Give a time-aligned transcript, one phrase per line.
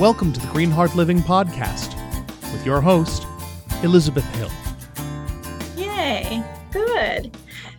[0.00, 1.94] Welcome to the Green Heart Living Podcast
[2.52, 3.28] with your host,
[3.84, 4.50] Elizabeth Hill.
[5.76, 7.36] Yay, good.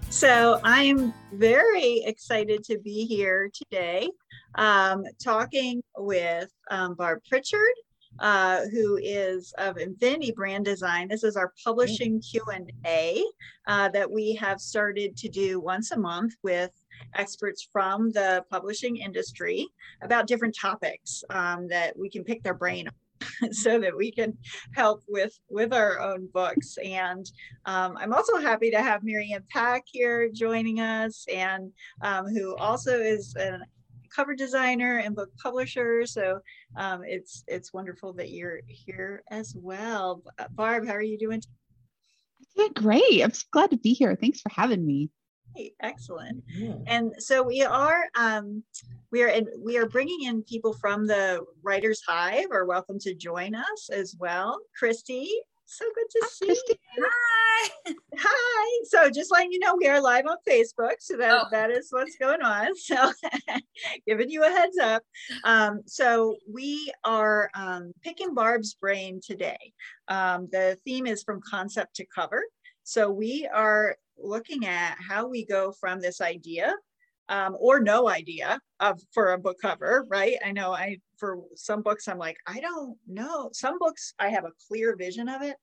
[0.10, 4.10] So I'm very excited to be here today
[4.56, 7.60] um, talking with um, Barb Pritchard,
[8.20, 11.10] uh, who is of Infinity Brand Design.
[11.10, 13.26] This is our publishing Q&A
[13.68, 16.72] uh, that we have started to do once a month with
[17.16, 19.68] experts from the publishing industry
[20.02, 22.90] about different topics um, that we can pick their brain
[23.52, 24.38] so that we can
[24.73, 26.77] help with with our own books.
[26.84, 27.30] And
[27.66, 32.55] um, i'm also happy to have Mary Ann Pack here joining us and um, who
[32.58, 33.59] also is a
[34.16, 36.05] cover designer and book publisher.
[36.05, 36.39] So
[36.77, 40.23] um, it's it's wonderful that you're here as well.
[40.52, 41.41] Barb how are you doing?
[42.55, 43.22] Doing great.
[43.22, 44.16] I'm glad to be here.
[44.16, 45.09] Thanks for having me
[45.82, 46.44] excellent.
[46.48, 46.76] Yeah.
[46.88, 48.64] And so we are um,
[49.12, 53.14] we are in, we are bringing in people from the Writers Hive are welcome to
[53.14, 54.59] join us as well.
[54.81, 55.28] Kristie,
[55.66, 56.78] so good to Hi, see Kristie.
[56.97, 57.09] you.
[57.09, 57.70] Hi.
[58.17, 58.84] Hi.
[58.86, 60.95] So just letting you know, we are live on Facebook.
[61.00, 61.47] So that, oh.
[61.52, 62.67] that is what's going on.
[62.75, 63.12] So
[64.08, 65.03] giving you a heads up.
[65.44, 69.73] Um, so we are um, picking Barb's brain today.
[70.08, 72.44] Um, the theme is from concept to cover.
[72.84, 76.73] So we are looking at how we go from this idea
[77.30, 80.38] um, or no idea of for a book cover, right?
[80.45, 83.49] I know I for some books I'm like I don't know.
[83.53, 85.55] Some books I have a clear vision of it,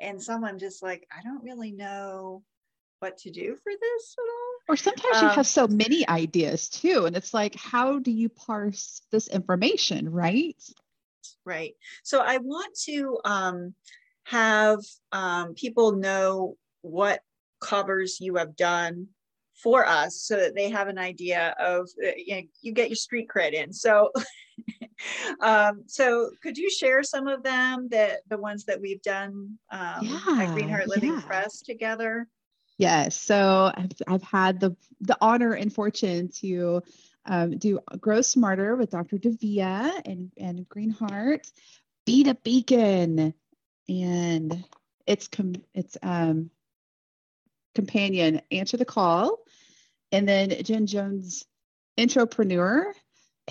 [0.00, 2.42] and some I'm just like I don't really know
[3.00, 4.74] what to do for this at all.
[4.74, 8.28] Or sometimes um, you have so many ideas too, and it's like how do you
[8.28, 10.56] parse this information, right?
[11.44, 11.74] Right.
[12.02, 13.74] So I want to um,
[14.24, 14.80] have
[15.12, 17.22] um, people know what
[17.60, 19.08] covers you have done
[19.62, 22.96] for us so that they have an idea of uh, you, know, you get your
[22.96, 24.10] street cred in so
[25.40, 29.98] um, so could you share some of them that the ones that we've done um,
[30.02, 31.20] yeah, at green heart living yeah.
[31.22, 32.28] press together
[32.78, 36.82] yes so I've, I've had the the honor and fortune to
[37.26, 41.50] um, do grow smarter with dr devia and and green heart
[42.06, 43.34] be the beacon
[43.88, 44.64] and
[45.06, 46.50] it's com- it's um
[47.74, 49.38] companion answer the call
[50.12, 51.44] and then jen jones
[51.98, 52.92] entrepreneur.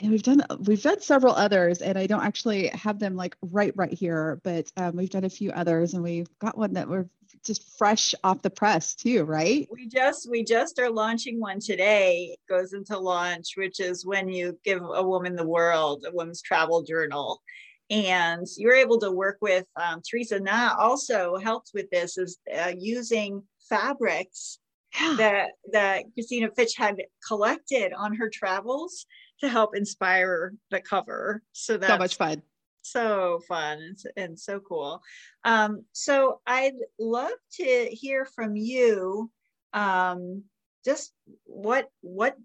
[0.01, 3.73] And we've done we've done several others and i don't actually have them like right
[3.75, 7.09] right here but um, we've done a few others and we've got one that we're
[7.43, 9.67] just fresh off the press too right?
[9.71, 12.33] We just we just are launching one today.
[12.33, 16.41] It goes into launch which is when you give a woman the world a woman's
[16.41, 17.41] travel journal.
[17.89, 20.41] And you're able to work with um, Teresa.
[20.41, 24.59] Na also helps with this is uh, using fabrics
[24.99, 25.15] yeah.
[25.17, 29.05] that that Christina Fitch had collected on her travels
[29.41, 31.43] to help inspire the cover.
[31.51, 32.41] So that's so much fun.
[32.81, 35.01] So fun and, and so cool.
[35.43, 39.29] Um, so I'd love to hear from you.
[39.73, 40.43] Um,
[40.85, 41.13] just
[41.43, 42.37] what what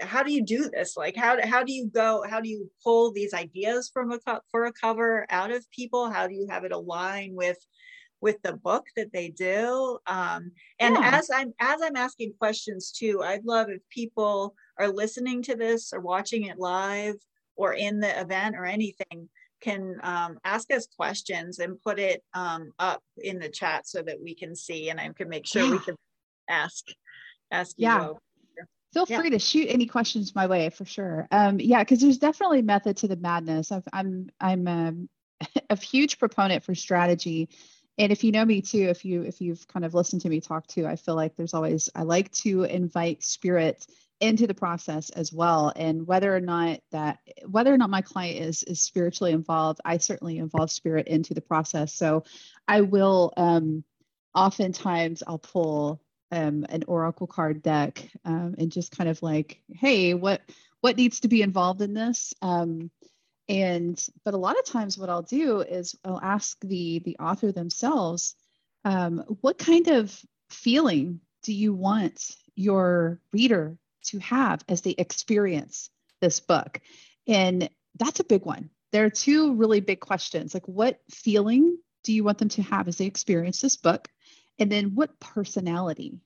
[0.00, 3.12] how do you do this like how, how do you go how do you pull
[3.12, 4.18] these ideas from a
[4.50, 7.58] for a cover out of people how do you have it align with
[8.22, 11.10] with the book that they do um, and yeah.
[11.14, 15.92] as i'm as i'm asking questions too i'd love if people are listening to this
[15.92, 17.16] or watching it live
[17.56, 19.28] or in the event or anything
[19.60, 24.20] can um, ask us questions and put it um, up in the chat so that
[24.20, 25.70] we can see and i can make sure yeah.
[25.72, 25.96] we can
[26.48, 26.86] ask
[27.50, 28.06] ask yeah.
[28.06, 28.18] you
[28.92, 29.20] feel yeah.
[29.20, 31.26] free to shoot any questions my way for sure.
[31.30, 33.72] Um, yeah, because there's definitely method to the madness.
[33.72, 35.08] i am I'm I'm
[35.70, 37.48] a huge proponent for strategy,
[37.98, 40.40] and if you know me too, if you if you've kind of listened to me
[40.40, 43.86] talk too, I feel like there's always I like to invite spirit
[44.20, 45.72] into the process as well.
[45.74, 49.98] And whether or not that whether or not my client is is spiritually involved i
[49.98, 51.92] certainly involve spirit into the process.
[51.94, 52.24] So
[52.68, 53.84] i will um
[54.34, 56.00] oftentimes i'll pull
[56.30, 60.40] um, an oracle card deck um, and just kind of like hey what
[60.82, 62.34] what needs to be involved in this?
[62.42, 62.90] Um,
[63.52, 67.52] and but a lot of times what i'll do is i'll ask the the author
[67.52, 68.34] themselves
[68.84, 75.90] um, what kind of feeling do you want your reader to have as they experience
[76.20, 76.80] this book?
[77.26, 77.68] And
[77.98, 78.70] that's a big one.
[78.90, 82.88] There are two really big questions like what feeling do you want them to have
[82.88, 84.08] as they experience this book?
[84.58, 86.20] And then what personality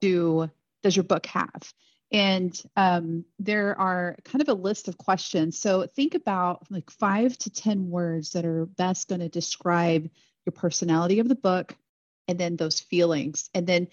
[0.00, 0.50] do
[0.82, 1.72] does your book have
[2.12, 7.36] and um, there are kind of a list of questions so think about like five
[7.38, 10.08] to ten words that are best going to describe
[10.44, 11.76] your personality of the book
[12.28, 13.88] and then those feelings and then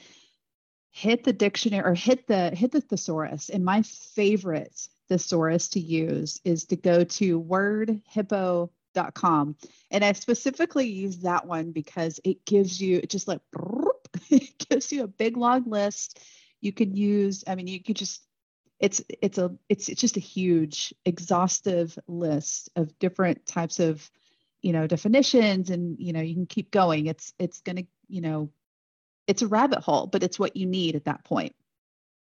[0.91, 6.39] hit the dictionary or hit the hit the thesaurus and my favorite thesaurus to use
[6.43, 9.55] is to go to wordhippo.com.
[9.91, 13.41] And I specifically use that one because it gives you it just like
[14.29, 16.19] it gives you a big long list.
[16.63, 18.21] You can use, I mean, you could just
[18.79, 24.09] it's it's a it's, it's just a huge exhaustive list of different types of
[24.61, 27.07] you know definitions and you know you can keep going.
[27.07, 28.49] It's it's going to you know
[29.27, 31.55] it's a rabbit hole but it's what you need at that point.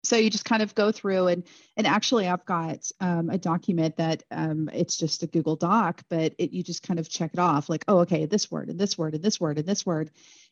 [0.04, 1.44] So you just kind of go through and
[1.78, 6.34] and actually i've got um, a document that um, it's just a google doc but
[6.40, 8.98] it, you just kind of check it off like oh okay this word and this
[8.98, 10.10] word and this word and this word.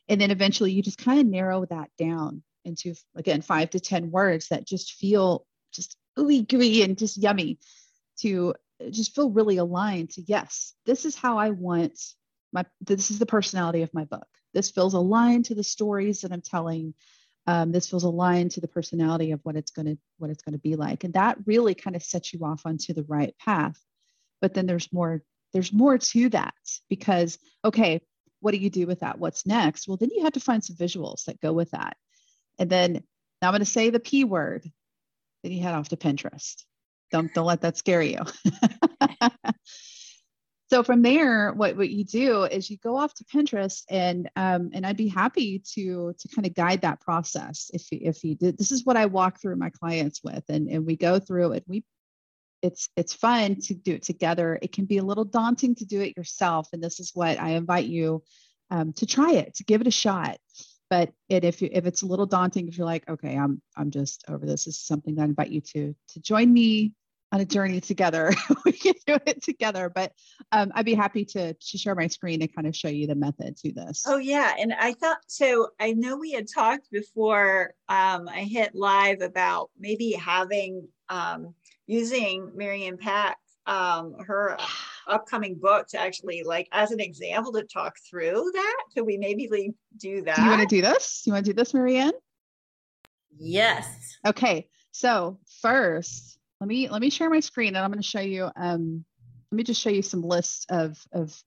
[0.08, 4.12] And then eventually you just kind of narrow that down into again five to ten
[4.12, 7.60] words that just feel just ooey gooey and just yummy
[8.20, 8.54] to
[8.92, 11.98] just feel really aligned to yes this is how i want
[12.52, 14.28] my this is the personality of my book.
[14.54, 16.94] This feels aligned to the stories that i'm telling.
[17.48, 20.54] Um, this feels aligned to the personality of what it's going to what it's going
[20.54, 21.04] to be like.
[21.04, 23.80] And that really kind of sets you off onto the right path.
[24.42, 25.24] But then there's more
[25.54, 26.54] there's more to that
[26.90, 28.02] because okay
[28.42, 29.20] what do you do with that?
[29.20, 29.88] What's next?
[29.88, 31.98] Well then you have to find some visuals that go with that
[32.60, 32.94] and then
[33.42, 34.70] now i'm going to say the p word
[35.44, 36.64] then you head off to pinterest.
[37.12, 38.20] Don't don't let that scare you.
[40.72, 44.70] So from there what, what you do is you go off to pinterest and um,
[44.72, 48.36] and i'd be happy to to kind of guide that process if you if you
[48.36, 48.56] did.
[48.56, 51.64] This is what i walk through my clients with and and we go through it
[51.68, 51.84] we
[52.62, 54.60] it's it's fun to do it together.
[54.62, 57.54] It can be a little daunting to do it yourself and this is what i
[57.54, 58.22] invite you
[58.70, 60.38] um, to try it to give it a shot
[60.90, 63.92] but it, if you, if it's a little daunting if you're like okay i'm i'm
[63.92, 66.94] just over this, this is something that i invite you to to join me
[67.32, 68.34] on a journey together.
[68.66, 69.90] we can do it together.
[69.94, 70.14] But
[70.52, 73.16] um, I'd be happy to, to share my screen and kind of show you the
[73.16, 74.04] method to this.
[74.08, 75.70] Oh yeah, and I thought so.
[75.80, 81.54] I know we had talked before um, I hit live about maybe having um,
[81.88, 84.58] using Mary Ann Pack um, her
[85.10, 88.78] upcoming book to actually like as an example to talk through that.
[88.94, 90.36] Could we maybe do that?
[90.36, 91.24] Do you want to do this?
[91.26, 92.12] You want to do this, Mary Ann?
[93.38, 94.18] Yes.
[94.26, 94.68] Okay.
[94.92, 98.50] So first, let me let me share my screen and I'm going to show you
[98.56, 99.06] um
[99.52, 101.42] let me just show you some lists of of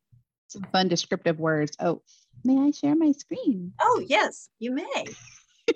[0.49, 1.76] some fun descriptive words.
[1.81, 2.03] Oh,
[2.44, 3.73] may I share my screen?
[3.81, 5.06] Oh, yes, you may.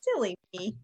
[0.00, 0.76] Silly me.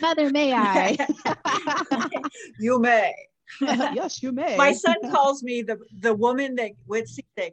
[0.00, 0.96] Mother, may I?
[2.60, 3.12] you may.
[3.60, 4.56] yes, you may.
[4.56, 7.50] My son calls me the the woman that would see the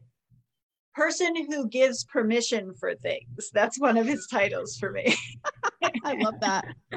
[0.95, 3.51] person who gives permission for things.
[3.53, 5.15] That's one of his titles for me.
[6.03, 6.65] I love that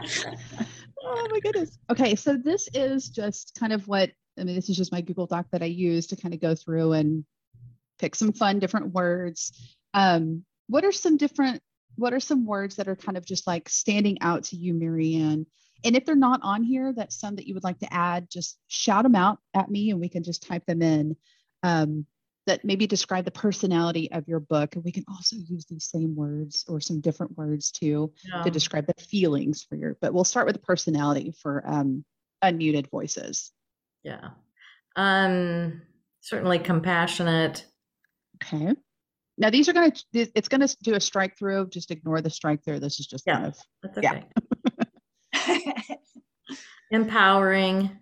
[1.03, 1.79] oh my goodness.
[1.91, 4.55] Okay, so this is just kind of what I mean.
[4.55, 7.25] This is just my Google Doc that I use to kind of go through and
[7.99, 9.77] pick some fun different words.
[9.95, 11.63] Um, what are some different?
[11.97, 15.15] What are some words that are kind of just like standing out to you, Mary
[15.17, 15.47] Ann?
[15.85, 18.31] And if they're not on here, that's some that you would like to add.
[18.31, 21.17] Just shout them out at me, and we can just type them in.
[21.63, 22.07] Um,
[22.47, 24.75] that maybe describe the personality of your book.
[24.75, 28.43] And we can also use these same words or some different words too yeah.
[28.43, 32.05] to describe the feelings for your, but we'll start with the personality for um,
[32.43, 33.53] unmuted voices.
[34.03, 34.31] Yeah.
[34.97, 35.83] Um,
[36.23, 37.67] certainly compassionate.
[38.43, 38.75] Okay.
[39.37, 41.69] Now these are going to, it's going to do a strike through.
[41.69, 42.81] Just ignore the strike through.
[42.81, 44.25] This is just yeah, kind of, that's okay.
[44.25, 44.50] Yeah.
[46.91, 47.99] Empowering.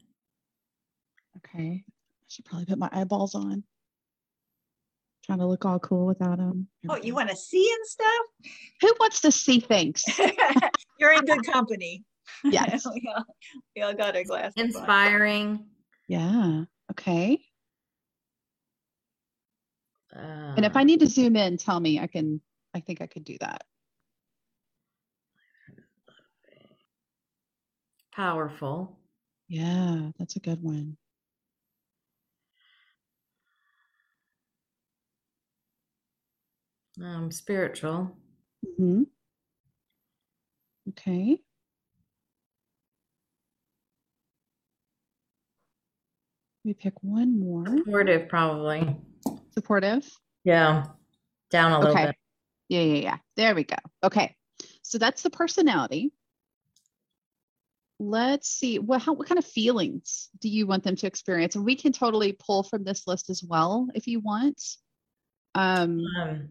[1.38, 1.84] Okay.
[1.86, 3.64] I should probably put my eyeballs on
[5.28, 6.66] trying to look all cool without them.
[6.88, 8.52] Oh, you want to see and stuff?
[8.80, 10.02] Who wants to see things?
[10.98, 12.04] You're in good company.
[12.44, 12.86] Yes.
[12.86, 13.24] we, all,
[13.74, 14.52] we all got our glasses.
[14.56, 15.48] Inspiring.
[15.48, 15.66] On.
[16.06, 16.64] Yeah.
[16.92, 17.40] Okay.
[20.14, 21.98] Uh, and if I need to zoom in, tell me.
[21.98, 22.40] I can.
[22.74, 23.64] I think I could do that.
[28.18, 28.98] Powerful.
[29.46, 30.96] Yeah, that's a good one.
[37.00, 38.16] Um, spiritual.
[38.66, 39.02] Mm-hmm.
[40.88, 41.38] Okay.
[46.64, 47.66] We pick one more.
[47.68, 48.96] Supportive, probably.
[49.52, 50.04] Supportive.
[50.42, 50.86] Yeah,
[51.52, 52.06] down a little okay.
[52.06, 52.16] bit.
[52.68, 53.16] Yeah, yeah, yeah.
[53.36, 53.76] There we go.
[54.02, 54.34] Okay,
[54.82, 56.10] so that's the personality.
[58.00, 58.78] Let's see.
[58.78, 61.56] What how, what kind of feelings do you want them to experience?
[61.56, 64.62] And we can totally pull from this list as well if you want.
[65.54, 66.48] Um, um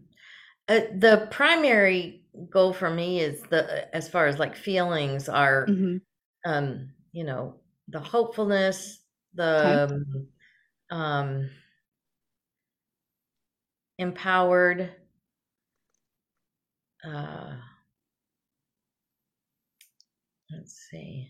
[0.68, 5.96] uh, the primary goal for me is the as far as like feelings are mm-hmm.
[6.44, 7.54] um you know
[7.88, 9.00] the hopefulness
[9.34, 9.94] the okay.
[9.94, 10.26] um,
[10.90, 11.50] um
[13.98, 14.90] empowered
[17.04, 17.54] uh
[20.52, 21.28] let's see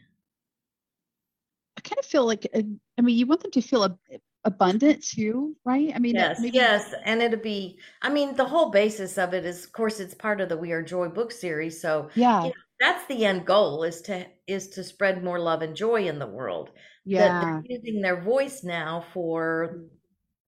[1.89, 2.63] kind of feel like uh,
[2.99, 3.99] I mean, you want them to feel a,
[4.45, 5.93] abundant too, right?
[5.95, 6.57] I mean, yes, maybe...
[6.57, 7.79] yes, and it'll be.
[8.03, 10.73] I mean, the whole basis of it is, of course, it's part of the We
[10.73, 11.81] Are Joy book series.
[11.81, 15.63] So yeah, you know, that's the end goal is to is to spread more love
[15.63, 16.71] and joy in the world.
[17.05, 19.85] Yeah, they're using their voice now for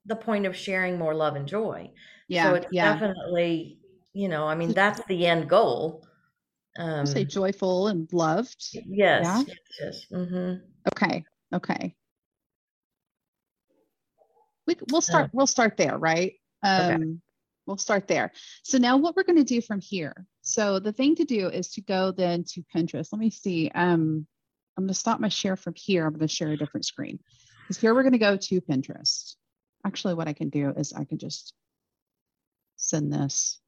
[0.05, 1.91] the point of sharing more love and joy.
[2.27, 2.93] Yeah, so it's yeah.
[2.93, 3.79] definitely,
[4.13, 6.05] you know, I mean, that's the end goal.
[6.77, 8.63] Um, say joyful and loved.
[8.73, 8.85] Yes,
[9.23, 9.43] yeah?
[9.47, 10.05] yes, yes.
[10.11, 10.65] Mm-hmm.
[10.93, 11.95] Okay, okay.
[14.67, 16.33] We, we'll start we'll start there right?
[16.61, 17.03] Um, okay.
[17.65, 18.31] we'll start there.
[18.63, 20.25] So now what we're going to do from here.
[20.41, 23.09] So the thing to do is to go then to pinterest.
[23.11, 24.27] Let me see um,
[24.77, 26.05] i'm going to stop my share from here.
[26.05, 27.19] I'm going to share a different screen.
[27.63, 29.35] Because here we're going to go to pinterest.
[29.85, 31.53] Actually what i can do is i can just
[32.75, 33.59] send this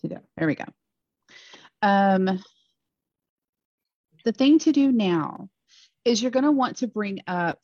[0.00, 0.22] to there.
[0.36, 0.64] There we go.
[1.82, 2.42] Um,
[4.24, 5.48] the thing to do now
[6.04, 7.58] is you're going to want to bring up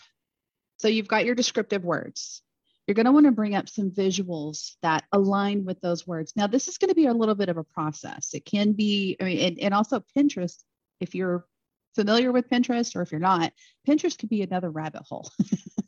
[0.79, 2.43] so you've got your descriptive words.
[2.87, 6.35] You're going to want to bring up some visuals that align with those words.
[6.37, 8.35] Now, this is going to be a little bit of a process.
[8.35, 10.63] It can be, I mean, and, and also Pinterest,
[11.01, 11.47] if you're
[11.95, 13.53] familiar with Pinterest or if you're not,
[13.89, 15.31] Pinterest could be another rabbit hole.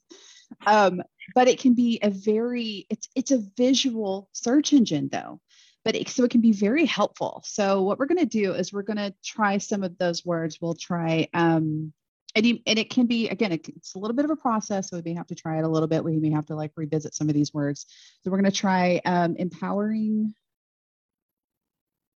[0.67, 1.03] um,
[1.35, 5.41] but it can be a very, it's, it's a visual search engine though
[5.87, 7.41] but it, so it can be very helpful.
[7.47, 10.59] So what we're going to do is we're going to try some of those words.
[10.61, 11.93] We'll try um,
[12.35, 14.97] and, you, and it can be again it's a little bit of a process so
[14.97, 16.03] we may have to try it a little bit.
[16.03, 17.87] We may have to like revisit some of these words.
[18.23, 20.35] So we're going to try um, empowering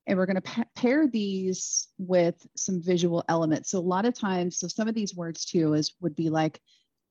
[0.08, 3.70] and we're going to pa- pair these with some visual elements.
[3.70, 6.60] So a lot of times so some of these words too is would be like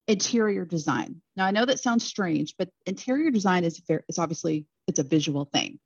[0.10, 1.22] interior design.
[1.38, 5.04] Now i know that sounds strange but interior design is very it's obviously it's a
[5.04, 5.80] visual thing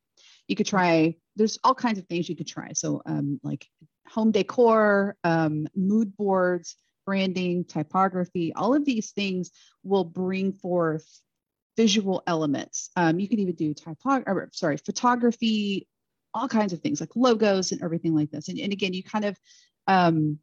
[0.47, 3.67] you could try there's all kinds of things you could try so um, like
[4.07, 9.51] home decor um, mood boards branding, typography, all of these things
[9.83, 11.05] will bring forth
[11.75, 12.89] visual elements.
[12.95, 15.87] Um, you can even do typography, sorry, photography,
[16.33, 18.47] all kinds of things like logos and everything like this.
[18.47, 19.37] And, and again, you kind of,
[19.87, 20.39] um,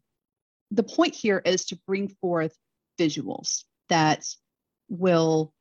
[0.71, 2.55] the point here is to bring forth
[2.99, 4.25] visuals that
[4.89, 5.53] will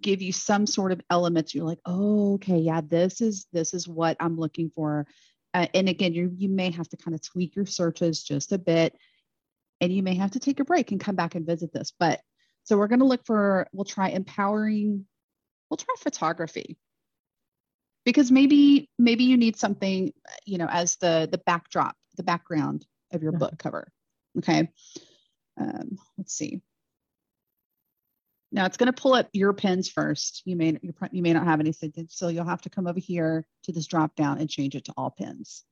[0.00, 1.54] give you some sort of elements.
[1.54, 5.06] You're like, oh, okay, yeah, this is this is what I'm looking for.
[5.52, 8.58] Uh, and again, you you may have to kind of tweak your searches just a
[8.58, 8.96] bit
[9.80, 11.92] and you may have to take a break and come back and visit this.
[11.98, 12.20] But
[12.64, 15.06] so we're going to look for, we'll try empowering,
[15.68, 16.78] we'll try photography
[18.04, 20.12] because maybe, maybe you need something,
[20.46, 23.88] you know, as the, the backdrop, the background of your book cover.
[24.38, 24.68] Okay.
[25.60, 26.62] Um, let's see.
[28.54, 30.42] Now it's going to pull up your pins first.
[30.44, 30.78] You may
[31.10, 34.14] you may not have anything, so you'll have to come over here to this drop
[34.14, 35.64] down and change it to all pins.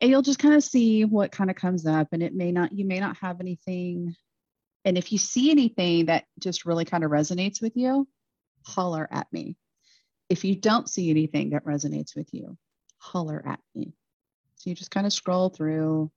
[0.00, 2.72] And you'll just kind of see what kind of comes up and it may not
[2.72, 4.14] you may not have anything.
[4.84, 8.06] And if you see anything that just really kind of resonates with you
[8.64, 9.56] holler at me.
[10.28, 12.56] If you don't see anything that resonates with you
[12.98, 13.94] holler at me.
[14.54, 16.12] So you just kind of scroll through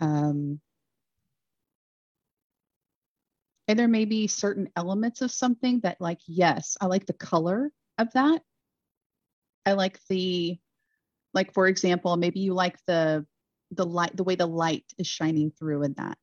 [0.00, 0.60] um,
[3.68, 7.70] and there may be certain elements of something that like yes i like the color
[7.98, 8.42] of that.
[9.64, 10.58] I like the
[11.34, 13.26] like for example maybe you like the
[13.72, 16.18] the light the way the light is shining through in that.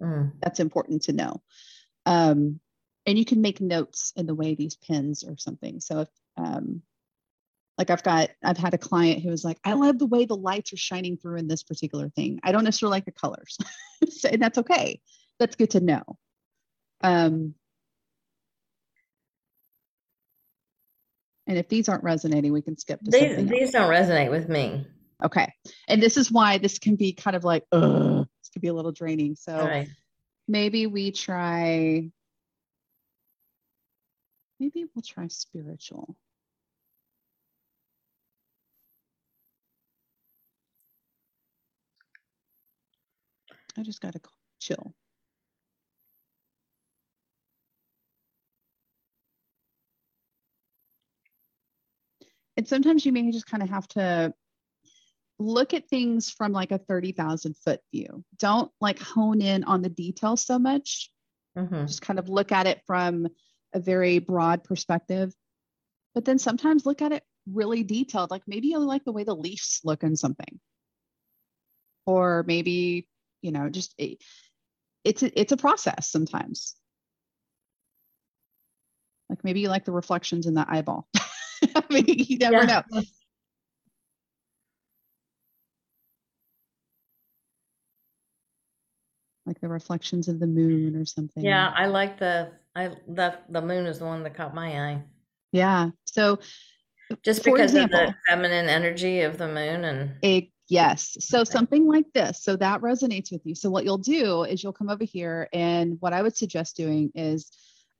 [0.00, 0.32] Mm.
[0.40, 1.42] that's important to know.
[2.06, 2.60] Um,
[3.04, 5.80] and you can make notes in the way these pins or something.
[5.80, 6.08] So if
[6.38, 6.82] um,
[7.76, 10.36] like i've got i've had a client who was like i love the way the
[10.36, 12.40] lights are shining through in this particular thing.
[12.42, 13.58] I don't necessarily like the colors.
[14.30, 14.98] And that's okay.
[15.38, 16.02] That's good to know
[17.02, 17.54] um,
[21.50, 24.86] And if these aren't resonating, we can skip to these, these don't resonate with me.
[25.20, 25.52] Okay.
[25.88, 28.72] And this is why this can be kind of like, Ugh, this could be a
[28.72, 29.34] little draining.
[29.34, 29.88] So right.
[30.46, 32.08] maybe we try,
[34.60, 36.16] maybe we'll try spiritual.
[43.76, 44.20] I just got to
[44.60, 44.94] chill.
[52.60, 54.34] And sometimes you may just kind of have to
[55.38, 58.22] look at things from like a 30,000 foot view.
[58.36, 61.10] Don't like hone in on the details so much.
[61.56, 61.86] Mm-hmm.
[61.86, 63.28] Just kind of look at it from
[63.72, 65.32] a very broad perspective.
[66.14, 68.30] But then sometimes look at it really detailed.
[68.30, 70.60] Like maybe you like the way the leaves look in something.
[72.04, 73.08] Or maybe,
[73.40, 73.94] you know, just
[75.02, 76.74] it's a, it's a process sometimes.
[79.30, 81.08] Like maybe you like the reflections in the eyeball.
[81.74, 82.82] I mean, you never yeah.
[82.92, 83.02] know.
[89.50, 91.44] like the reflections of the moon or something.
[91.44, 95.02] Yeah, I like the I that the moon is the one that caught my eye.
[95.50, 95.90] Yeah.
[96.04, 96.38] So
[97.24, 101.16] just because example, of the feminine energy of the moon and a, yes.
[101.18, 101.50] So okay.
[101.50, 102.44] something like this.
[102.44, 103.56] So that resonates with you.
[103.56, 107.10] So what you'll do is you'll come over here and what I would suggest doing
[107.16, 107.50] is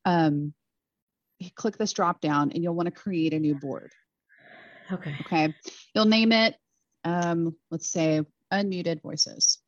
[0.05, 0.55] um
[1.55, 3.93] click this drop down and you'll want to create a new board.
[4.93, 5.17] Okay.
[5.21, 5.55] Okay.
[5.95, 6.57] You'll name it
[7.05, 9.59] um let's say unmuted voices.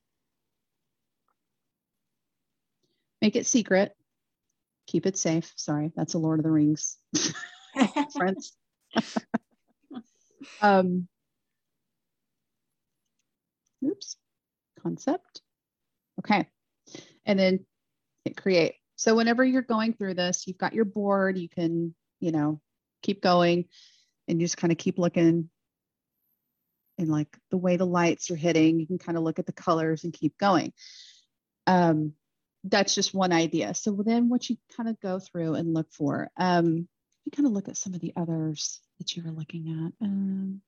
[3.22, 3.92] Make it secret.
[4.88, 5.52] Keep it safe.
[5.56, 6.98] Sorry, that's a Lord of the Rings
[8.12, 8.52] friends.
[10.60, 11.08] um,
[13.84, 14.16] oops,
[14.82, 15.42] concept.
[16.18, 16.48] Okay.
[17.24, 17.64] And then
[18.24, 18.74] hit create.
[19.02, 22.60] So whenever you're going through this, you've got your board, you can, you know,
[23.02, 23.64] keep going
[24.28, 25.50] and you just kind of keep looking
[26.98, 29.52] and like the way the lights are hitting, you can kind of look at the
[29.52, 30.72] colors and keep going.
[31.66, 32.12] Um,
[32.62, 33.74] that's just one idea.
[33.74, 36.86] So then what you kind of go through and look for, um,
[37.24, 40.06] you kind of look at some of the others that you were looking at.
[40.06, 40.60] Um,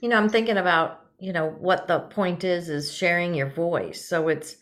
[0.00, 4.08] you know, I'm thinking about, you know, what the point is, is sharing your voice.
[4.08, 4.56] So it's,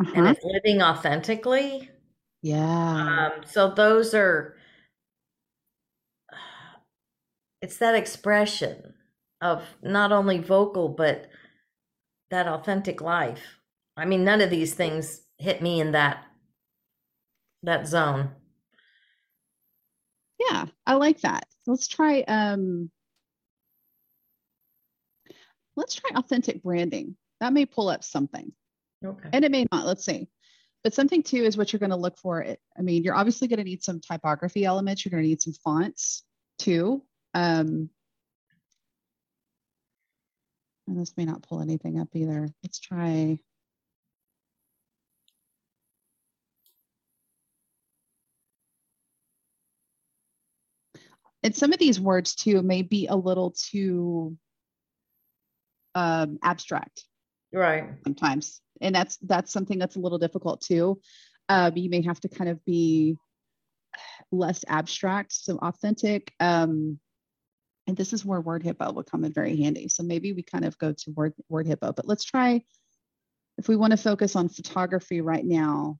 [0.00, 0.12] uh-huh.
[0.14, 1.90] and it's living authentically.
[2.42, 3.30] Yeah.
[3.34, 4.56] Um, so those are,
[7.62, 8.94] it's that expression
[9.40, 11.28] of not only vocal, but
[12.30, 13.60] that authentic life.
[13.96, 16.24] I mean, none of these things hit me in that
[17.62, 18.30] that zone.
[20.38, 21.46] Yeah, I like that.
[21.66, 22.90] Let's try um
[25.76, 27.16] let's try authentic branding.
[27.40, 28.52] That may pull up something.
[29.04, 29.28] Okay.
[29.32, 30.28] And it may not, let's see.
[30.82, 32.44] But something too is what you're going to look for.
[32.44, 35.04] I mean, you're obviously going to need some typography elements.
[35.04, 36.22] You're going to need some fonts
[36.58, 37.02] too.
[37.32, 37.88] Um,
[40.86, 42.48] and this may not pull anything up either.
[42.62, 43.38] Let's try
[51.44, 54.36] and some of these words too may be a little too
[55.94, 57.04] um, abstract
[57.52, 61.00] right sometimes and that's that's something that's a little difficult too.
[61.48, 63.16] Um, you may have to kind of be
[64.32, 66.98] less abstract so authentic um,
[67.86, 69.88] and this is where word hippo will come in very handy.
[69.88, 72.62] So maybe we kind of go to word word hippo but let's try
[73.58, 75.98] if we want to focus on photography right now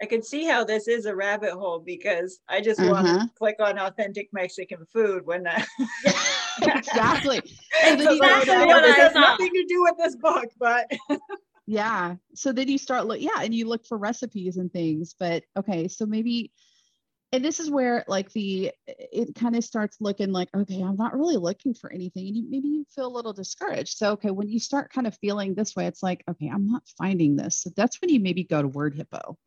[0.00, 3.26] I can see how this is a rabbit hole because I just want to mm-hmm.
[3.38, 5.64] click on authentic Mexican food when I
[6.62, 7.40] exactly.
[7.82, 10.90] and so exactly what has nothing to do with this book, but
[11.66, 12.16] yeah.
[12.34, 15.14] So then you start look, yeah, and you look for recipes and things.
[15.18, 16.52] But okay, so maybe,
[17.32, 21.16] and this is where like the it kind of starts looking like okay, I'm not
[21.16, 23.96] really looking for anything, and you, maybe you feel a little discouraged.
[23.96, 26.82] So okay, when you start kind of feeling this way, it's like okay, I'm not
[26.98, 27.62] finding this.
[27.62, 29.38] So that's when you maybe go to Word Hippo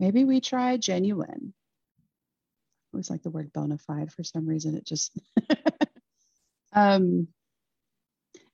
[0.00, 1.52] maybe we try genuine.
[1.52, 4.76] I always like the word bona fide for some reason.
[4.76, 5.18] It just
[6.74, 7.28] um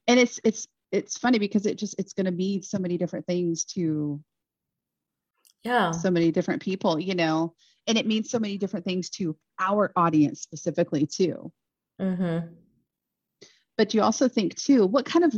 [0.07, 3.26] and it's it's it's funny because it just it's going to be so many different
[3.26, 4.20] things to
[5.64, 7.54] yeah so many different people you know
[7.87, 11.50] and it means so many different things to our audience specifically too
[12.00, 12.46] mm-hmm.
[13.76, 15.35] but you also think too what kind of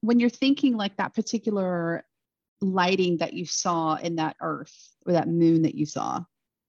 [0.00, 2.04] when you're thinking like that particular
[2.60, 4.74] lighting that you saw in that earth
[5.06, 6.20] or that moon that you saw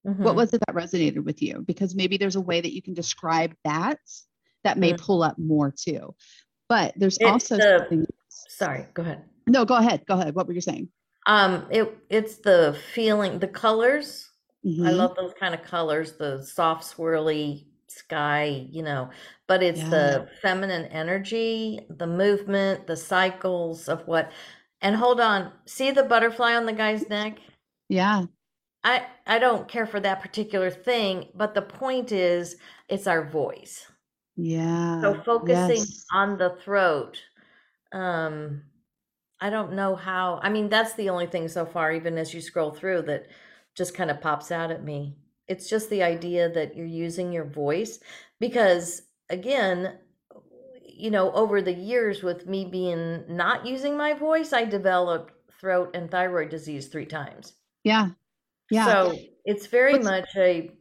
[0.06, 0.24] mm-hmm.
[0.24, 2.94] what was it that resonated with you because maybe there's a way that you can
[2.94, 4.00] describe that
[4.64, 5.04] that may mm-hmm.
[5.04, 6.14] pull up more too
[6.68, 10.48] but there's it's also the, something sorry go ahead no go ahead go ahead what
[10.48, 10.88] were you saying
[11.28, 14.30] um it it's the feeling the colors
[14.66, 14.86] mm-hmm.
[14.86, 19.10] i love those kind of colors the soft swirly sky you know
[19.48, 19.90] but it's yeah.
[19.90, 24.32] the feminine energy the movement the cycles of what
[24.82, 27.40] and hold on, see the butterfly on the guy's neck?
[27.88, 28.26] Yeah.
[28.84, 32.56] I I don't care for that particular thing, but the point is
[32.88, 33.86] it's our voice.
[34.36, 35.02] Yeah.
[35.02, 36.06] So focusing yes.
[36.14, 37.22] on the throat.
[37.92, 38.64] Um
[39.42, 40.40] I don't know how.
[40.44, 43.28] I mean, that's the only thing so far even as you scroll through that
[43.76, 45.16] just kind of pops out at me.
[45.48, 48.00] It's just the idea that you're using your voice
[48.40, 49.98] because again,
[51.00, 55.92] you know, over the years with me being not using my voice, I developed throat
[55.94, 57.54] and thyroid disease three times.
[57.84, 58.10] Yeah.
[58.70, 58.86] Yeah.
[58.86, 60.72] So it's very What's, much a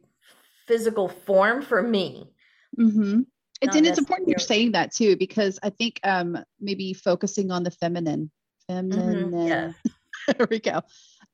[0.67, 2.33] physical form for me.
[2.77, 3.21] Mm-hmm.
[3.61, 7.63] It's, and it's important you're saying that too, because I think um, maybe focusing on
[7.63, 8.29] the feminine,
[8.67, 9.47] feminine, mm-hmm.
[9.47, 9.73] yes.
[10.37, 10.81] there we go.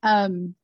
[0.03, 0.55] Um,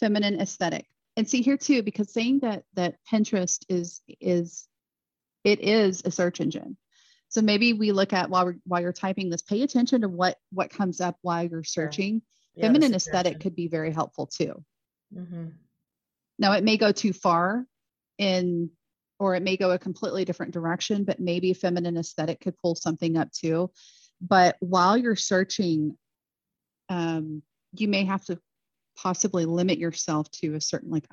[0.00, 0.86] feminine aesthetic.
[1.18, 4.66] And see here too, because saying that, that Pinterest is, is,
[5.44, 6.76] it is a search engine
[7.28, 10.36] So maybe we look at while we're, while you're typing this, pay attention to what
[10.52, 12.14] what comes up while you're searching.
[12.14, 12.20] Yeah.
[12.56, 14.64] Yeah, Feminine aesthetic could be very helpful too.
[15.14, 15.48] Mm-hmm.
[16.38, 17.66] Now it may go too far
[18.18, 18.70] in
[19.18, 23.16] or it may go a completely different direction, but maybe feminine aesthetic could pull something
[23.16, 23.70] up too.
[24.20, 25.96] But while you're searching,
[26.88, 28.38] um, you may have to
[28.96, 31.04] possibly limit yourself to a certain like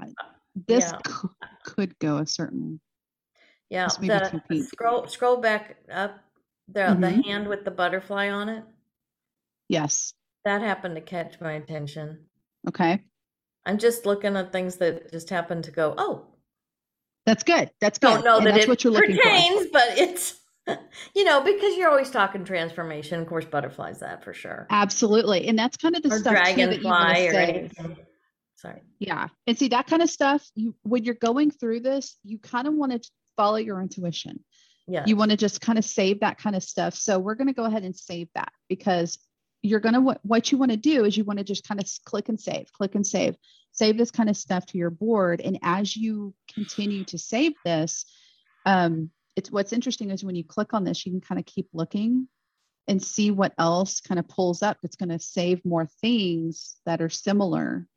[0.68, 1.30] this yeah.
[1.64, 2.80] could go a certain
[3.70, 6.24] yeah the, scroll scroll back up
[6.68, 7.02] the mm-hmm.
[7.02, 8.64] the hand with the butterfly on it.
[9.70, 10.14] Yes.
[10.46, 12.26] That happened to catch my attention.
[12.68, 13.02] Okay.
[13.66, 16.28] I'm just looking at things that just happen to go oh.
[17.26, 17.72] That's good.
[17.80, 18.08] That's good.
[18.08, 20.40] don't know and that that's what you're looking pertains, for but it's
[21.16, 23.22] you know because you're always talking transformation.
[23.22, 24.68] Of course butterflies that for sure.
[24.70, 25.48] Absolutely.
[25.48, 27.98] And that's kind of the or stuff dragonfly or anything.
[28.56, 28.82] Sorry.
[29.00, 29.28] Yeah.
[29.48, 32.74] And see that kind of stuff you when you're going through this you kind of
[32.74, 34.44] want to follow your intuition.
[34.88, 36.94] Yeah you want to just kind of save that kind of stuff.
[36.94, 39.18] So we're going to go ahead and save that because
[39.62, 41.82] you're going to what, what you want to do is you want to just kind
[41.82, 43.36] of click and save click and save.
[43.72, 48.06] Save this kind of stuff to your board and as you continue to save this
[48.68, 51.70] um, it's what's interesting is when you click on this you can kind of keep
[51.74, 52.28] looking
[52.88, 57.02] and see what else kind of pulls up that's going to save more things that
[57.02, 57.88] are similar.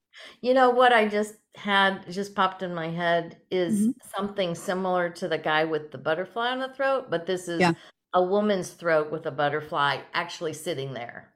[0.40, 0.92] You know what?
[0.92, 3.90] I just had just popped in my head is mm-hmm.
[4.16, 7.72] something similar to the guy with the butterfly on the throat, but this is yeah.
[8.12, 11.32] a woman's throat with a butterfly actually sitting there.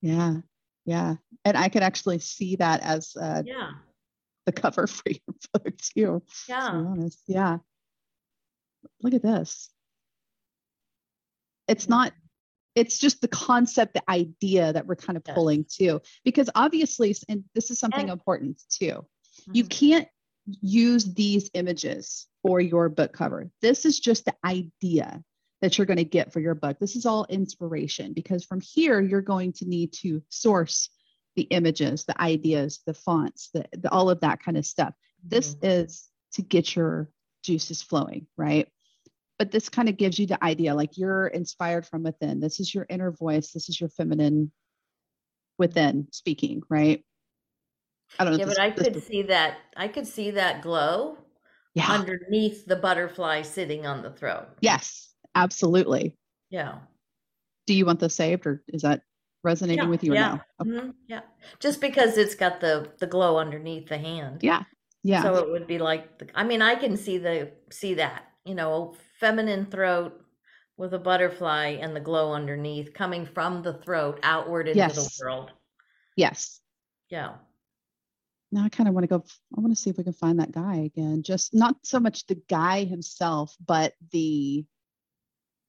[0.00, 0.36] Yeah.
[0.86, 1.16] Yeah.
[1.44, 3.72] And I could actually see that as uh, yeah.
[4.46, 6.22] the cover for your book too.
[6.48, 6.70] Yeah.
[6.70, 7.22] To honest.
[7.26, 7.58] Yeah.
[9.02, 9.68] Look at this.
[11.68, 11.94] It's yeah.
[11.94, 12.12] not
[12.74, 17.42] it's just the concept the idea that we're kind of pulling too because obviously and
[17.54, 19.04] this is something and, important too
[19.40, 19.52] mm-hmm.
[19.54, 20.08] you can't
[20.60, 23.50] use these images for your book cover.
[23.60, 25.22] This is just the idea
[25.60, 26.78] that you're going to get for your book.
[26.78, 30.90] This is all inspiration because from here you're going to need to source
[31.36, 34.88] the images the ideas the fonts the, the all of that kind of stuff.
[34.90, 35.28] Mm-hmm.
[35.28, 37.10] this is to get your
[37.42, 38.68] juices flowing right?
[39.38, 42.40] But this kind of gives you the idea like you're inspired from within.
[42.40, 43.52] This is your inner voice.
[43.52, 44.50] This is your feminine
[45.58, 47.04] within speaking right
[48.18, 51.16] i don't know yeah but i could see that i could see that glow
[51.74, 51.90] yeah.
[51.90, 56.16] underneath the butterfly sitting on the throat yes absolutely
[56.50, 56.76] yeah
[57.66, 59.02] do you want this saved or is that
[59.44, 60.20] resonating yeah, with you yeah.
[60.20, 60.70] now okay.
[60.70, 61.20] mm-hmm, yeah
[61.60, 64.62] just because it's got the the glow underneath the hand yeah
[65.04, 68.24] yeah so it would be like the, i mean i can see the see that
[68.44, 70.20] you know feminine throat
[70.78, 74.94] with a butterfly and the glow underneath coming from the throat outward into yes.
[74.94, 75.50] the world.
[76.16, 76.60] Yes.
[77.10, 77.34] Yeah.
[78.50, 79.24] Now I kind of want to go.
[79.56, 81.22] I want to see if we can find that guy again.
[81.22, 84.64] Just not so much the guy himself, but the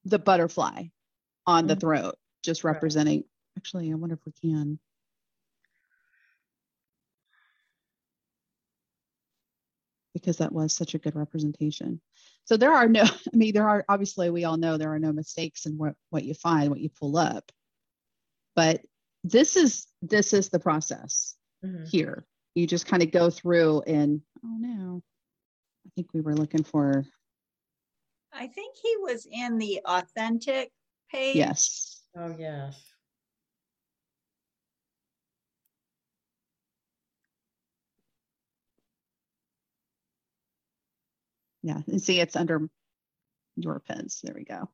[0.06, 0.84] the butterfly
[1.46, 1.68] on mm-hmm.
[1.68, 3.18] the throat, just representing.
[3.18, 3.26] Right.
[3.58, 4.80] Actually, I wonder if we can.
[10.14, 12.02] because that was such a good representation.
[12.46, 15.12] So there are no, I mean, there are obviously we all know there are no
[15.12, 17.52] mistakes in what, what you find, what you pull up.
[18.56, 18.82] But
[19.24, 21.86] this is this is the process mm-hmm.
[21.86, 22.26] here.
[22.56, 25.04] You just kind of go through and oh no.
[25.86, 27.06] I think we were looking for
[28.34, 30.72] I think he was in the authentic
[31.12, 31.36] page.
[31.36, 32.02] Yes.
[32.16, 32.82] Oh yes.
[41.62, 42.70] Yeah, and see it's under
[43.58, 44.70] your pins There we go.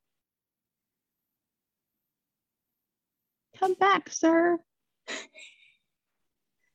[3.60, 4.60] Come back, sir.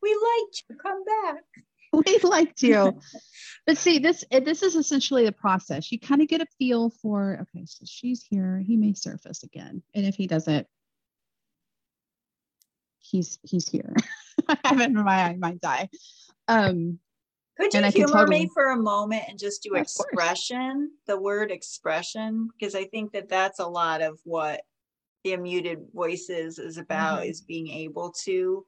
[0.02, 0.76] we liked you.
[0.76, 1.42] Come back.
[1.92, 3.00] We liked you.
[3.66, 5.90] but see, this this is essentially the process.
[5.90, 8.62] You kind of get a feel for, okay, so she's here.
[8.64, 9.82] He may surface again.
[9.92, 10.68] And if he doesn't,
[13.00, 13.92] he's he's here.
[14.48, 15.88] I have it in my mind's eye.
[16.46, 17.00] Um,
[17.58, 22.48] could you humor totally, me for a moment and just do expression, the word expression?
[22.58, 24.62] Because I think that that's a lot of what
[25.24, 27.30] the unmuted voices is about mm-hmm.
[27.30, 28.64] is being able to,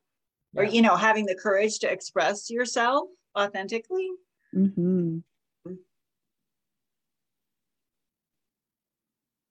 [0.55, 0.61] yeah.
[0.61, 4.09] or, you know, having the courage to express yourself authentically.
[4.55, 5.19] Mm-hmm.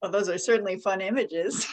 [0.01, 1.67] Well, those are certainly fun images.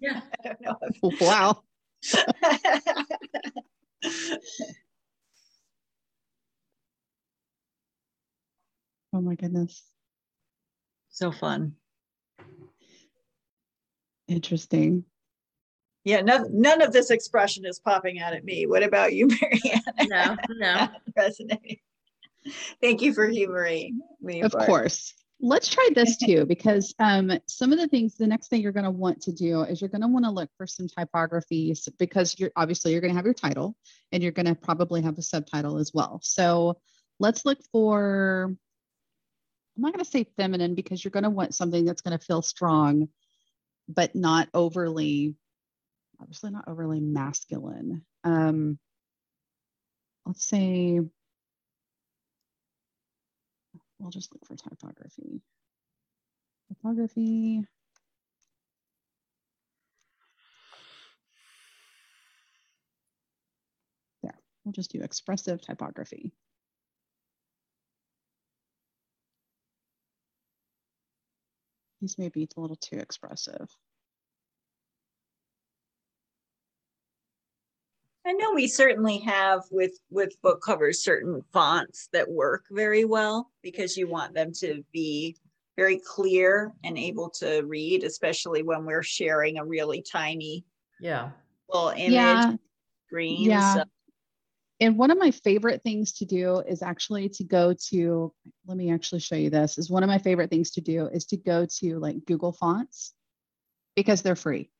[0.00, 0.20] Yeah.
[0.44, 0.76] I don't know.
[0.82, 1.20] If...
[1.20, 1.62] Wow.
[9.14, 9.82] Oh my goodness.
[11.10, 11.74] So fun.
[14.26, 15.04] Interesting.
[16.04, 18.66] Yeah, no, none of this expression is popping out at me.
[18.66, 20.08] What about you, Mary Ann?
[20.08, 20.88] No, no.
[21.16, 21.78] Resonating.
[22.80, 24.42] Thank you for humoring me.
[24.42, 25.14] Of course.
[25.40, 28.84] let's try this too, because um, some of the things, the next thing you're going
[28.84, 32.38] to want to do is you're going to want to look for some typographies because
[32.38, 33.76] you're obviously you're going to have your title
[34.10, 36.20] and you're going to probably have a subtitle as well.
[36.22, 36.78] So
[37.20, 38.56] let's look for,
[39.76, 42.24] I'm not going to say feminine because you're going to want something that's going to
[42.24, 43.08] feel strong,
[43.88, 45.36] but not overly,
[46.22, 48.04] obviously not overly masculine.
[48.24, 48.78] Um,
[50.24, 51.00] let's say
[54.02, 55.40] We'll just look for typography.
[56.66, 57.64] Typography.
[64.24, 66.32] There, we'll just do expressive typography.
[72.00, 73.68] These may be a little too expressive.
[78.32, 83.50] I know we certainly have with with book covers certain fonts that work very well
[83.62, 85.36] because you want them to be
[85.76, 90.64] very clear and able to read, especially when we're sharing a really tiny
[90.98, 91.28] yeah
[91.68, 92.54] little image yeah.
[93.06, 93.50] screen.
[93.50, 93.74] Yeah.
[93.74, 93.84] So,
[94.80, 98.32] And one of my favorite things to do is actually to go to,
[98.66, 101.26] let me actually show you this, is one of my favorite things to do is
[101.26, 103.12] to go to like Google Fonts
[103.94, 104.71] because they're free.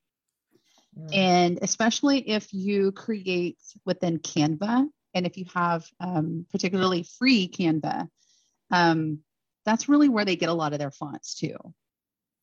[0.99, 1.17] Mm.
[1.17, 8.09] And especially if you create within Canva, and if you have um, particularly free Canva,
[8.71, 9.21] um,
[9.65, 11.57] that's really where they get a lot of their fonts too,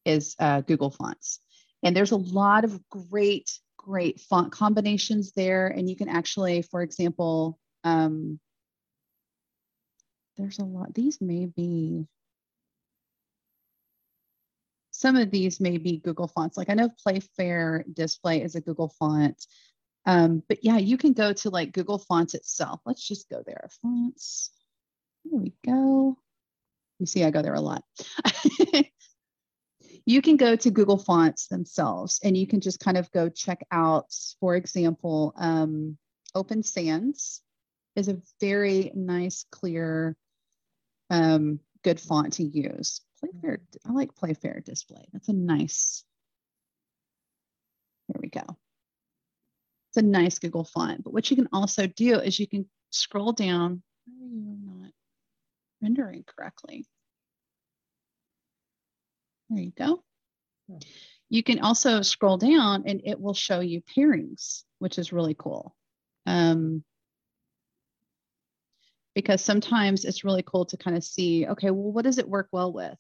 [0.06, 1.40] is uh, Google Fonts.
[1.84, 5.68] And there's a lot of great, great font combinations there.
[5.68, 8.40] And you can actually, for example, um,
[10.38, 12.08] there's a lot, these may be,
[15.00, 16.58] some of these may be Google fonts.
[16.58, 19.46] Like I know Playfair Display is a Google font.
[20.06, 22.82] Um, but yeah, you can go to like Google Fonts itself.
[22.86, 23.70] Let's just go there.
[23.82, 24.52] Fonts.
[25.24, 26.18] There we go.
[27.00, 27.86] You see, I go there a lot.
[30.06, 33.66] you can go to Google Fonts themselves and you can just kind of go check
[33.72, 35.98] out, for example, um,
[36.36, 37.42] Open Sans
[37.96, 40.18] is a very nice, clear,
[41.10, 43.02] um, good font to use.
[43.20, 45.06] Playfair, I like Playfair display.
[45.12, 46.04] That's a nice,
[48.08, 48.58] there we go.
[49.90, 51.04] It's a nice Google font.
[51.04, 53.82] But what you can also do is you can scroll down.
[54.08, 54.92] Are you not
[55.82, 56.86] rendering correctly?
[59.50, 60.04] There you go.
[61.30, 65.76] You can also scroll down and it will show you pairings, which is really cool.
[66.26, 66.84] Um,
[69.16, 72.50] because sometimes it's really cool to kind of see, okay, well, what does it work
[72.52, 72.98] well with?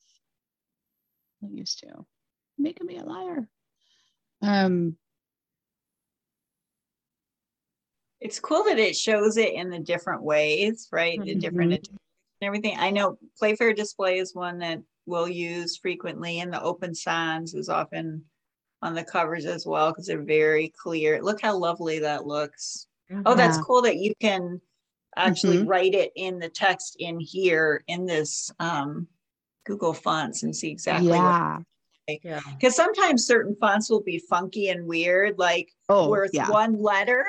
[1.43, 2.05] I used to
[2.57, 3.47] making me a liar.
[4.41, 4.97] Um,
[8.19, 11.23] it's cool that it shows it in the different ways, right?
[11.23, 11.89] The different Mhm.
[11.89, 11.99] and
[12.41, 12.75] everything.
[12.77, 17.69] I know Playfair display is one that we'll use frequently, and the Open Sans is
[17.69, 18.25] often
[18.81, 21.21] on the covers as well because they're very clear.
[21.21, 22.87] Look how lovely that looks.
[23.25, 24.61] Oh, that's cool that you can
[25.17, 25.67] actually Mhm.
[25.67, 29.07] write it in the text in here in this um,
[29.65, 31.17] Google Fonts and see exactly what.
[31.17, 31.59] yeah.
[32.23, 36.49] yeah Because sometimes certain fonts will be funky and weird, like Oh, where it's yeah.
[36.49, 37.25] one letter.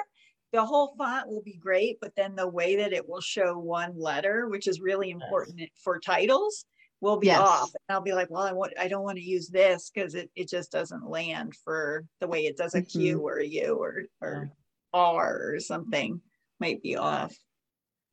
[0.52, 3.96] The whole font will be great, but then the way that it will show one
[3.98, 6.64] letter, which is really important for titles,
[7.00, 7.40] will be Yes.
[7.40, 7.70] off.
[7.88, 10.30] And I'll be like, well, I want, I don't want to use this because it,
[10.34, 13.20] it just doesn't land for the way it does a Q Mm-hmm.
[13.24, 14.50] or a U or or
[14.92, 16.20] R or something
[16.58, 17.34] might be off.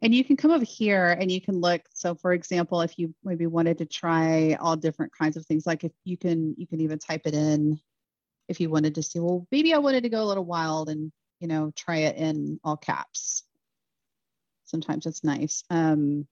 [0.02, 1.82] And you can come over here and you can look.
[1.94, 5.84] So for example, if you maybe wanted to try all different kinds of things, like
[5.84, 7.80] if you can, you can even type it in
[8.48, 11.12] if you wanted to see, well, maybe I wanted to go a little wild and,
[11.40, 13.44] you know, try it in all caps.
[14.66, 15.64] Sometimes it's nice.
[15.70, 16.28] Um,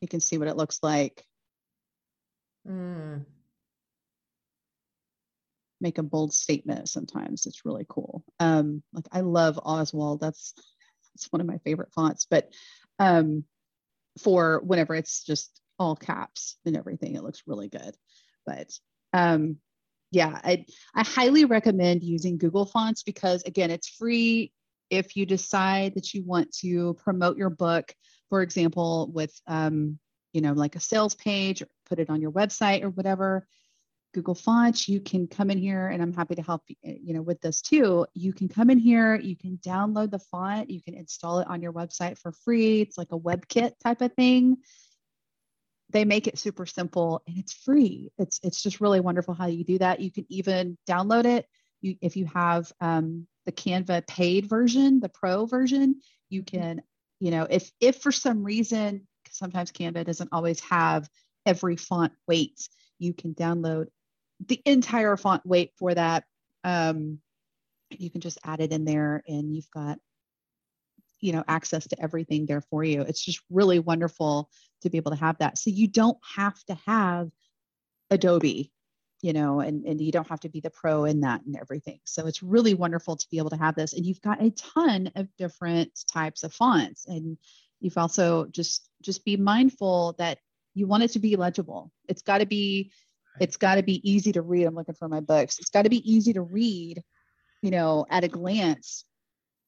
[0.00, 1.24] you can see what it looks like.
[2.66, 3.26] Mm.
[5.80, 10.54] make a bold statement sometimes it's really cool um like i love oswald that's
[11.14, 12.50] it's one of my favorite fonts but
[12.98, 13.44] um
[14.18, 17.96] for whenever it's just all caps and everything it looks really good.
[18.46, 18.70] But
[19.12, 19.56] um
[20.10, 24.52] yeah i i highly recommend using google fonts because again it's free
[24.90, 27.92] if you decide that you want to promote your book
[28.28, 29.98] for example with um
[30.32, 33.46] you know like a sales page or put it on your website or whatever
[34.14, 37.40] Google Fonts, you can come in here and I'm happy to help you know with
[37.40, 38.06] this too.
[38.14, 41.60] You can come in here, you can download the font, you can install it on
[41.60, 42.80] your website for free.
[42.80, 44.58] It's like a web kit type of thing.
[45.90, 48.10] They make it super simple and it's free.
[48.16, 50.00] It's it's just really wonderful how you do that.
[50.00, 51.46] You can even download it.
[51.82, 56.00] You, if you have um, the Canva paid version, the pro version,
[56.30, 56.82] you can,
[57.20, 61.08] you know, if if for some reason, sometimes Canva doesn't always have
[61.44, 62.68] every font weight.
[62.98, 63.88] You can download
[64.46, 66.24] the entire font weight for that.
[66.62, 67.20] Um,
[67.90, 69.98] you can just add it in there and you've got
[71.20, 73.02] you know access to everything there for you.
[73.02, 74.50] It's just really wonderful
[74.82, 75.58] to be able to have that.
[75.58, 77.30] So you don't have to have
[78.10, 78.70] adobe
[79.22, 81.98] you know and, and you don't have to be the pro in that and everything.
[82.04, 83.94] So it's really wonderful to be able to have this.
[83.94, 87.06] And you've got a ton of different types of fonts.
[87.06, 87.38] And
[87.80, 90.38] you've also just just be mindful that
[90.74, 91.90] you want it to be legible.
[92.06, 92.92] It's got to be
[93.40, 95.90] it's got to be easy to read i'm looking for my books it's got to
[95.90, 97.02] be easy to read
[97.62, 99.04] you know at a glance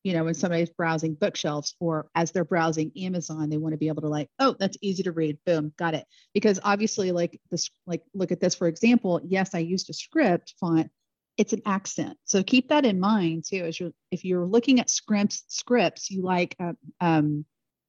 [0.06, 3.88] you know when somebody's browsing bookshelves or as they're browsing amazon they want to be
[3.88, 6.06] able to like oh that's easy to read boom got it.
[6.32, 10.54] Because obviously like this like look at this for example yes i used a script
[10.60, 10.90] font
[11.36, 14.88] it's an accent so keep that in mind too as you're if you're looking at
[14.88, 17.44] scripts scripts you like uh, um,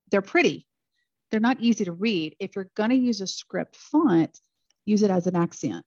[0.10, 0.66] they're pretty
[1.30, 4.40] they're not easy to read if you're going to use a script font
[4.88, 5.86] use it as an accent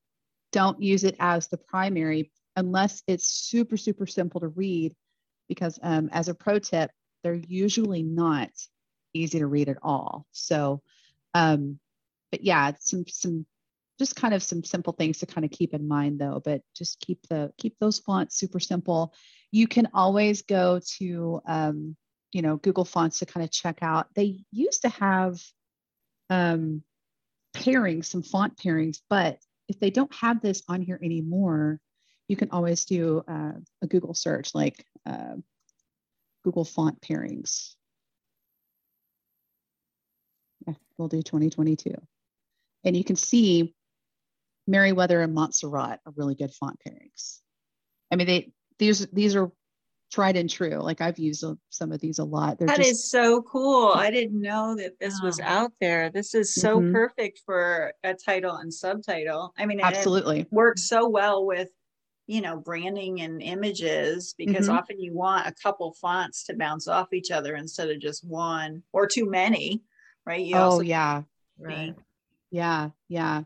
[0.53, 4.95] don't use it as the primary unless it's super super simple to read
[5.51, 8.51] because um, as a pro tip, they're usually not
[9.13, 10.25] easy to read at all.
[10.31, 10.81] So,
[11.35, 11.81] um,
[12.31, 13.45] but yeah, some some
[13.99, 16.41] just kind of some simple things to kind of keep in mind though.
[16.43, 19.13] But just keep the keep those fonts super simple.
[19.51, 21.97] You can always go to um,
[22.33, 24.07] you know Google Fonts to kind of check out.
[24.15, 25.43] They used to have
[26.31, 26.85] um,
[27.55, 31.81] pairings, some font pairings, but if they don't have this on here anymore,
[32.29, 35.35] you can always do uh, a Google search like uh,
[36.45, 37.75] Google font pairings.
[40.67, 41.95] Yeah, we'll do 2022.
[42.85, 43.75] And you can see
[44.67, 47.41] Merriweather and Montserrat are really good font pairings.
[48.11, 49.51] I mean, they these these are
[50.11, 50.77] tried and true.
[50.77, 52.59] Like I've used some of these a lot.
[52.59, 53.92] They're that just, is so cool.
[53.94, 55.27] I didn't know that this wow.
[55.27, 56.11] was out there.
[56.11, 56.92] This is so mm-hmm.
[56.92, 59.55] perfect for a title and subtitle.
[59.59, 61.70] I mean, absolutely works so well with
[62.27, 64.79] you know branding and images because mm-hmm.
[64.79, 68.85] often you want a couple fonts to bounce off each other instead of just one
[68.92, 69.83] or too many
[70.25, 71.23] right you oh yeah
[71.59, 71.96] right
[72.53, 73.42] yeah yeah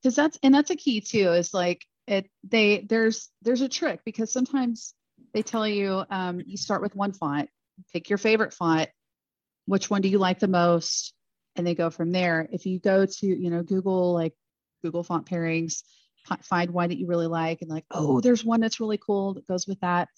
[0.00, 4.00] because that's and that's a key too is like it they there's there's a trick
[4.04, 4.94] because sometimes
[5.34, 7.48] they tell you um, you start with one font
[7.92, 8.88] pick your favorite font
[9.66, 11.14] which one do you like the most
[11.56, 14.34] and they go from there if you go to you know google like
[14.82, 15.82] google font pairings
[16.42, 19.46] find one that you really like and like, oh, there's one that's really cool that
[19.46, 20.08] goes with that.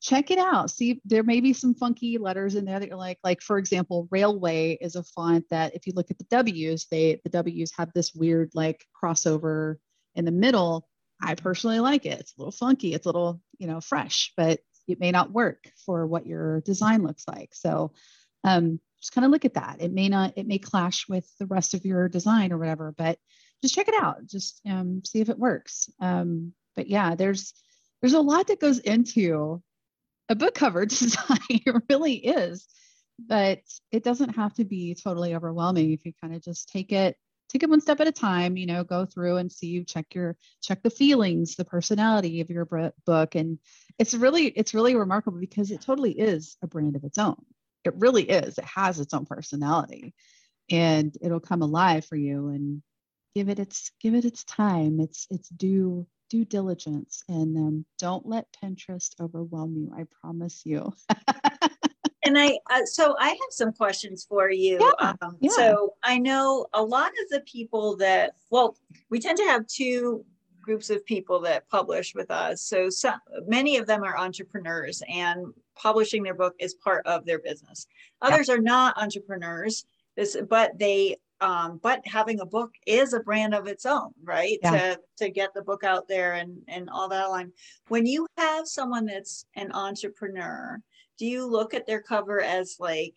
[0.00, 0.70] Check it out.
[0.70, 4.08] See, there may be some funky letters in there that you're like, like for example,
[4.12, 7.92] Raleway is a font that if you look at the W's, they the W's have
[7.94, 9.76] this weird like crossover
[10.14, 10.88] in the middle.
[11.22, 12.20] I personally like it.
[12.20, 12.94] It's a little funky.
[12.94, 17.02] It's a little, you know, fresh, but it may not work for what your design
[17.02, 17.54] looks like.
[17.54, 17.92] So
[18.44, 19.76] um, just kind of look at that.
[19.80, 23.18] It may not, it may clash with the rest of your design or whatever, but
[23.62, 24.26] just check it out.
[24.26, 25.88] Just um, see if it works.
[26.00, 27.54] Um, but yeah, there's
[28.00, 29.62] there's a lot that goes into
[30.28, 31.38] a book cover design.
[31.48, 32.66] it really is,
[33.18, 33.60] but
[33.92, 37.16] it doesn't have to be totally overwhelming if you kind of just take it
[37.52, 40.14] take it one step at a time you know go through and see you check
[40.14, 43.34] your check the feelings the personality of your book.
[43.34, 43.58] And
[43.98, 47.36] it's really it's really remarkable because it totally is a brand of its own.
[47.84, 48.58] It really is.
[48.58, 50.14] It has its own personality.
[50.70, 52.82] And it'll come alive for you and
[53.34, 57.22] give it its give it its time it's it's due due diligence.
[57.28, 60.92] And um, don't let pinterest overwhelm you i promise you
[62.34, 65.50] and i uh, so i have some questions for you yeah, um, yeah.
[65.50, 68.76] so i know a lot of the people that well
[69.10, 70.24] we tend to have two
[70.60, 75.46] groups of people that publish with us so some, many of them are entrepreneurs and
[75.74, 77.86] publishing their book is part of their business
[78.22, 78.54] others yeah.
[78.54, 79.84] are not entrepreneurs
[80.16, 84.58] this, but they um, but having a book is a brand of its own, right?
[84.62, 84.70] Yeah.
[84.70, 87.52] To to get the book out there and and all that line.
[87.88, 90.80] When you have someone that's an entrepreneur,
[91.22, 93.14] do you look at their cover as like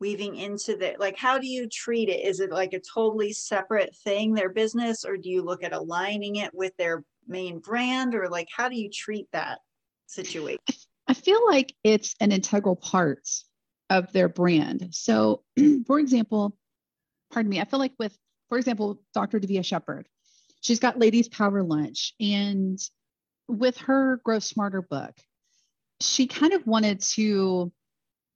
[0.00, 2.24] weaving into the like how do you treat it?
[2.24, 6.36] Is it like a totally separate thing, their business, or do you look at aligning
[6.36, 9.58] it with their main brand, or like how do you treat that
[10.06, 10.62] situation?
[11.06, 13.28] I feel like it's an integral part
[13.90, 14.88] of their brand.
[14.92, 15.42] So,
[15.86, 16.56] for example,
[17.30, 18.16] pardon me, I feel like with,
[18.48, 19.38] for example, Dr.
[19.38, 20.08] Davia Shepherd,
[20.62, 22.14] she's got Ladies Power Lunch.
[22.18, 22.78] And
[23.48, 25.12] with her Grow Smarter book,
[26.00, 27.72] she kind of wanted to,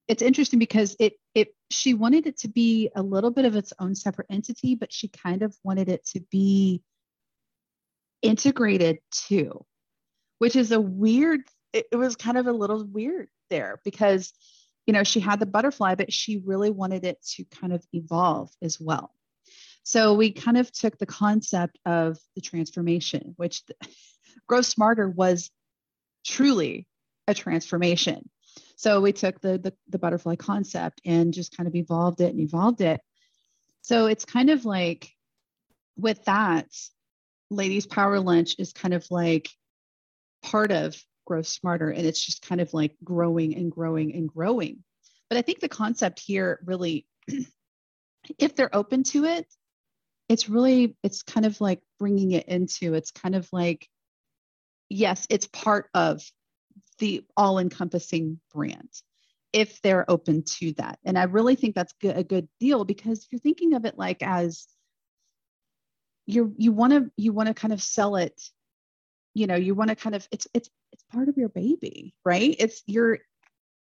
[0.07, 3.73] it's interesting because it, it, she wanted it to be a little bit of its
[3.79, 6.83] own separate entity, but she kind of wanted it to be
[8.23, 9.65] integrated too,
[10.39, 11.41] which is a weird,
[11.73, 14.33] it, it was kind of a little weird there because
[14.89, 18.51] you know, she had the butterfly, but she really wanted it to kind of evolve
[18.63, 19.13] as well.
[19.83, 23.75] So we kind of took the concept of the transformation, which the,
[24.47, 25.51] Grow Smarter was
[26.25, 26.88] truly
[27.29, 28.29] a transformation.
[28.75, 32.41] So we took the, the, the butterfly concept and just kind of evolved it and
[32.41, 33.01] evolved it.
[33.83, 35.11] So it's kind of like
[35.97, 36.67] with that,
[37.51, 39.49] Ladies Power Lunch is kind of like
[40.43, 44.85] part of Grow Smarter, and it's just kind of like growing and growing and growing.
[45.29, 47.07] But I think the concept here really,
[48.39, 49.47] if they're open to it,
[50.29, 53.89] it's really, it's kind of like bringing it into, it's kind of like,
[54.89, 56.23] yes, it's part of
[56.99, 58.91] the all encompassing brand
[59.53, 60.99] if they're open to that.
[61.05, 64.67] And I really think that's a good deal because you're thinking of it like as
[66.27, 68.39] you're, you want to you want to kind of sell it
[69.33, 72.55] you know you want to kind of it's it's it's part of your baby right?
[72.59, 73.19] It's your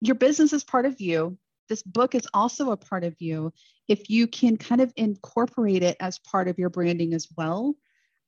[0.02, 1.38] your business is part of you.
[1.70, 3.54] This book is also a part of you.
[3.88, 7.76] If you can kind of incorporate it as part of your branding as well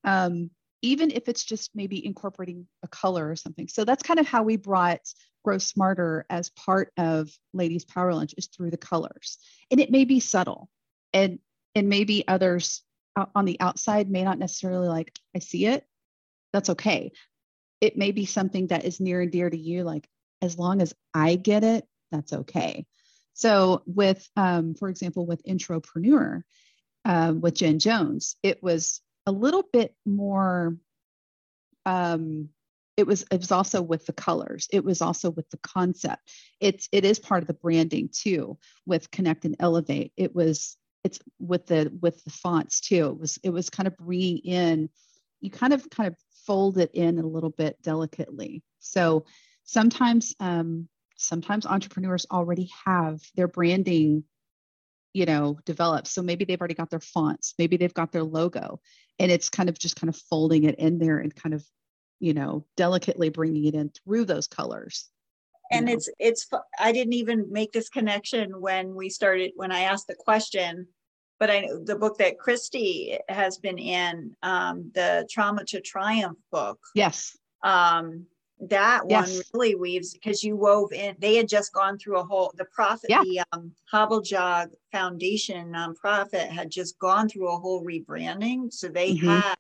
[0.06, 0.52] um,
[0.86, 4.44] even if it's just maybe incorporating a color or something so that's kind of how
[4.44, 5.02] we brought
[5.44, 9.38] grow smarter as part of ladies power lunch is through the colors
[9.72, 10.70] and it may be subtle
[11.14, 11.40] and
[11.76, 12.84] and maybe others
[13.36, 15.86] on the outside may not necessarily like, I see it.
[16.54, 17.12] That's okay.
[17.82, 19.84] It may be something that is near and dear to you.
[19.84, 20.08] Like,
[20.42, 22.86] as long as I get it, that's okay.
[23.34, 26.42] So, with, um, for example, with Intropreneur,
[27.04, 30.78] uh, with Jen Jones, it was a little bit more.
[31.86, 32.50] Um,
[32.98, 34.68] it was it was also with the colors.
[34.72, 36.32] It was also with the concept.
[36.60, 38.58] It's it is part of the branding too.
[38.86, 43.38] With Connect and Elevate, it was it's with the with the fonts too it was
[43.44, 44.90] it was kind of bringing in
[45.40, 46.16] you kind of kind of
[46.48, 49.24] fold it in a little bit delicately so
[49.64, 54.24] sometimes um, sometimes entrepreneurs already have their branding
[55.16, 56.08] you know developed.
[56.08, 58.80] So maybe they've already got their fonts maybe they've got their logo
[59.18, 61.66] and it's kind of just kind of folding it in there and kind of
[62.20, 65.10] you know delicately bringing it in through those colors
[65.72, 66.48] and it's it's
[66.80, 70.88] i didn't even make this connection when we started when i asked the question
[71.40, 76.80] but i the book that Kristie has been in um the trauma to triumph book.
[76.94, 77.38] Yes.
[77.64, 78.28] Um
[78.60, 79.34] that yes.
[79.34, 82.66] one really weaves because you wove in they had just gone through a whole the
[82.66, 83.22] profit yeah.
[83.24, 89.14] the um hobble Jog foundation nonprofit had just gone through a whole rebranding so they
[89.14, 89.28] mm-hmm.
[89.28, 89.56] had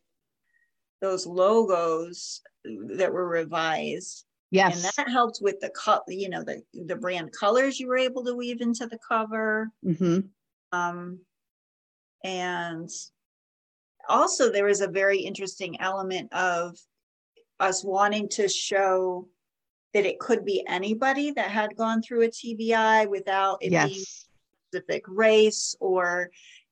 [1.02, 4.86] those logos that were revised Yes.
[4.86, 8.24] And that helped with the cut, you know, the the brand colors you were able
[8.24, 9.70] to weave into the cover.
[9.84, 10.20] Mm-hmm.
[10.72, 11.20] Um,
[12.24, 12.90] and
[14.08, 16.78] also there was a very interesting element of
[17.60, 19.28] us wanting to show
[19.94, 23.90] that it could be anybody that had gone through a TBI without it yes.
[23.90, 24.06] being
[24.70, 26.30] specific race or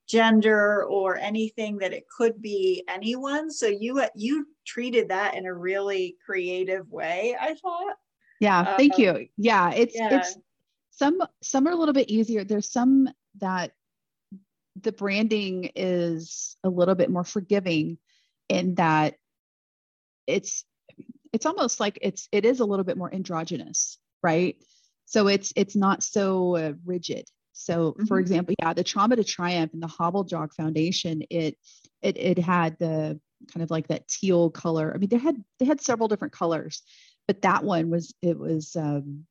[0.07, 5.53] gender or anything that it could be anyone so you you treated that in a
[5.53, 7.95] really creative way i thought
[8.41, 10.17] yeah thank um, you yeah it's yeah.
[10.17, 10.37] it's
[10.91, 13.07] some some are a little bit easier there's some
[13.39, 13.71] that
[14.81, 17.97] the branding is a little bit more forgiving
[18.49, 19.15] in that
[20.27, 20.65] it's
[21.33, 24.55] it's almost like it's it is a little bit more androgynous right
[25.05, 28.05] so it's it's not so uh, rigid so, mm-hmm.
[28.05, 31.57] for example, yeah, the Trauma to Triumph and the Hobble-Jog Foundation, it
[32.01, 33.19] it it had the
[33.51, 34.91] kind of like that teal color.
[34.93, 36.81] I mean, they had they had several different colors,
[37.27, 39.25] but that one was it was um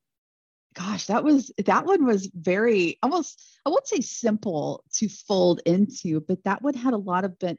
[0.74, 6.20] gosh, that was that one was very almost I won't say simple to fold into,
[6.20, 7.58] but that one had a lot of bit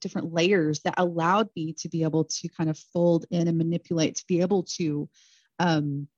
[0.00, 4.16] different layers that allowed me to be able to kind of fold in and manipulate
[4.16, 5.08] to be able to
[5.58, 6.08] um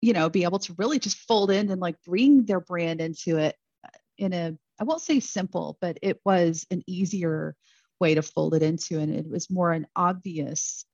[0.00, 3.36] you know, be able to really just fold in and like bring their brand into
[3.38, 7.56] it uh, in a, I won't say simple, but it was an easier
[8.00, 8.98] way to fold it into.
[8.98, 10.84] And it was more an obvious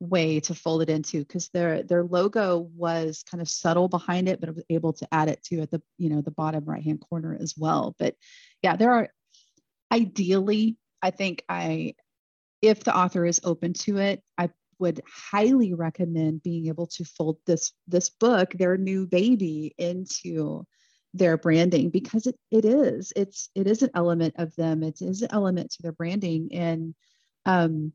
[0.00, 4.40] way to fold it into because their their logo was kind of subtle behind it
[4.40, 6.82] but I was able to add it to at the you know the bottom right
[6.82, 8.16] hand corner as well but
[8.60, 9.08] yeah there are
[9.92, 11.94] ideally i think i
[12.62, 14.50] if the author is open to it i
[14.80, 20.66] would highly recommend being able to fold this this book their new baby into
[21.14, 24.82] their branding because it, it is it's it is an element of them.
[24.82, 26.50] It is an element to their branding.
[26.52, 26.94] And
[27.46, 27.92] um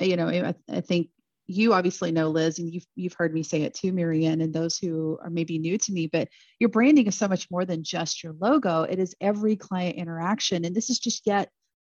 [0.00, 1.08] you know I, I think
[1.46, 4.52] you obviously know Liz and you've you've heard me say it too Mary Ann and
[4.52, 6.28] those who are maybe new to me but
[6.58, 8.82] your branding is so much more than just your logo.
[8.82, 10.64] It is every client interaction.
[10.64, 11.48] And this is just yet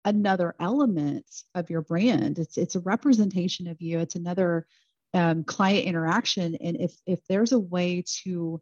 [0.06, 1.26] another element
[1.56, 2.40] of your brand.
[2.40, 4.00] It's it's a representation of you.
[4.00, 4.66] It's another
[5.14, 6.56] um, client interaction.
[6.56, 8.62] And if if there's a way to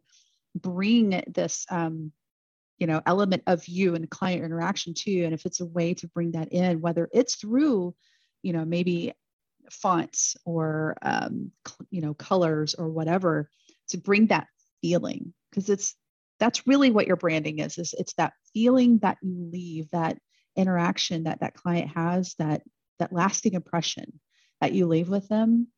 [0.54, 2.12] bring this um,
[2.78, 6.08] you know element of you and client interaction too and if it's a way to
[6.08, 7.94] bring that in whether it's through
[8.42, 9.12] you know maybe
[9.70, 11.50] fonts or um,
[11.90, 13.50] you know colors or whatever
[13.88, 14.46] to bring that
[14.80, 15.96] feeling because it's
[16.38, 20.18] that's really what your branding is, is it's that feeling that you leave that
[20.58, 22.62] interaction that that client has that
[22.98, 24.20] that lasting impression
[24.60, 25.68] that you leave with them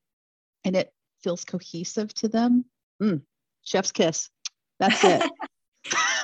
[0.65, 2.65] and it feels cohesive to them
[3.01, 3.21] mm,
[3.63, 4.31] chef's kiss.
[4.79, 5.23] That's it.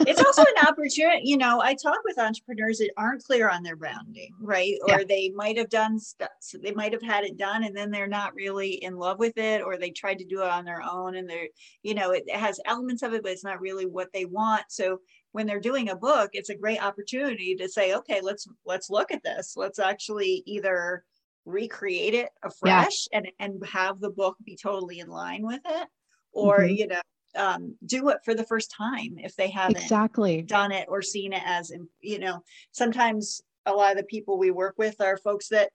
[0.01, 3.75] It's also an opportunity you know i talk with entrepreneurs that aren't clear on their
[3.75, 4.75] branding right?
[4.87, 5.05] Or yeah.
[5.09, 8.07] they might have done stuff so they might have had it done and then they're
[8.07, 11.17] not really in love with it or they tried to do it on their own
[11.17, 11.49] and they're
[11.83, 14.65] you know it has elements of it but it's not really what they want.
[14.69, 15.01] So
[15.37, 19.13] when they're doing a book it's a great opportunity to say okay let's let's look
[19.13, 21.05] at this let's actually either
[21.45, 23.19] recreate it afresh yeah.
[23.19, 25.89] and and have the book be totally in line with it
[26.33, 26.75] or mm-hmm.
[26.75, 27.01] you know
[27.37, 31.35] um, do it for the first time if they haven't exactly done it or seen
[31.35, 31.71] it as
[32.01, 35.69] you know sometimes a lot of the people we work with are folks that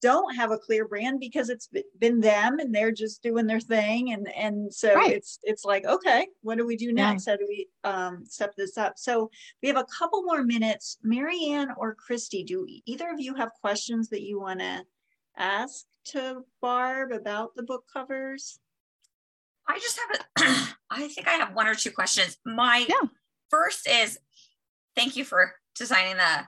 [0.00, 4.12] don't have a clear brand because it's been them and they're just doing their thing
[4.12, 5.12] and and so right.
[5.12, 7.32] it's it's like okay what do we do next yeah.
[7.32, 9.30] how do we um step this up so
[9.62, 13.50] we have a couple more minutes Mary Ann or Kristie do either of you have
[13.60, 14.82] questions that you want to
[15.36, 18.58] ask to barb about the book covers
[19.68, 22.38] I just have a, I think I have one or two questions.
[22.44, 23.08] My yeah.
[23.50, 24.18] first is
[24.96, 26.46] thank you for designing the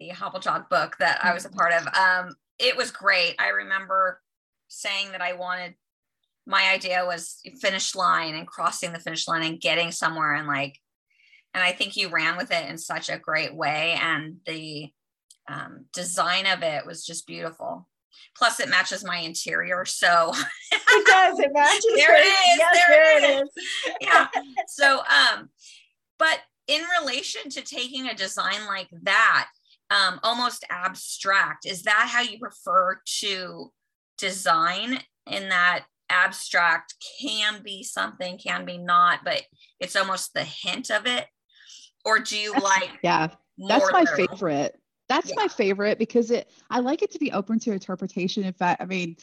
[0.00, 1.86] the Hobblejock book that I was a part of.
[1.86, 3.34] Um, it was great.
[3.38, 4.20] I remember
[4.68, 5.74] saying that I wanted
[6.46, 10.78] my idea was finish line and crossing the finish line and getting somewhere and like
[11.54, 14.90] and I think you ran with it in such a great way and the
[15.48, 17.88] um, design of it was just beautiful.
[18.36, 19.84] Plus, it matches my interior.
[19.84, 20.32] So
[20.72, 21.38] it does.
[21.38, 21.84] It matches.
[21.96, 22.58] there it is.
[22.58, 23.48] Yes, there, there it is.
[23.56, 23.92] is.
[24.00, 24.26] yeah.
[24.68, 25.48] So, um,
[26.18, 29.48] but in relation to taking a design like that,
[29.90, 33.72] um, almost abstract, is that how you prefer to
[34.18, 35.00] design?
[35.28, 39.42] In that abstract can be something, can be not, but
[39.80, 41.26] it's almost the hint of it.
[42.04, 42.90] Or do you like?
[43.02, 43.28] Yeah,
[43.58, 44.28] that's my literal?
[44.28, 45.34] favorite that's yeah.
[45.36, 48.44] my favorite because it I like it to be open to interpretation.
[48.44, 49.16] In fact, I mean,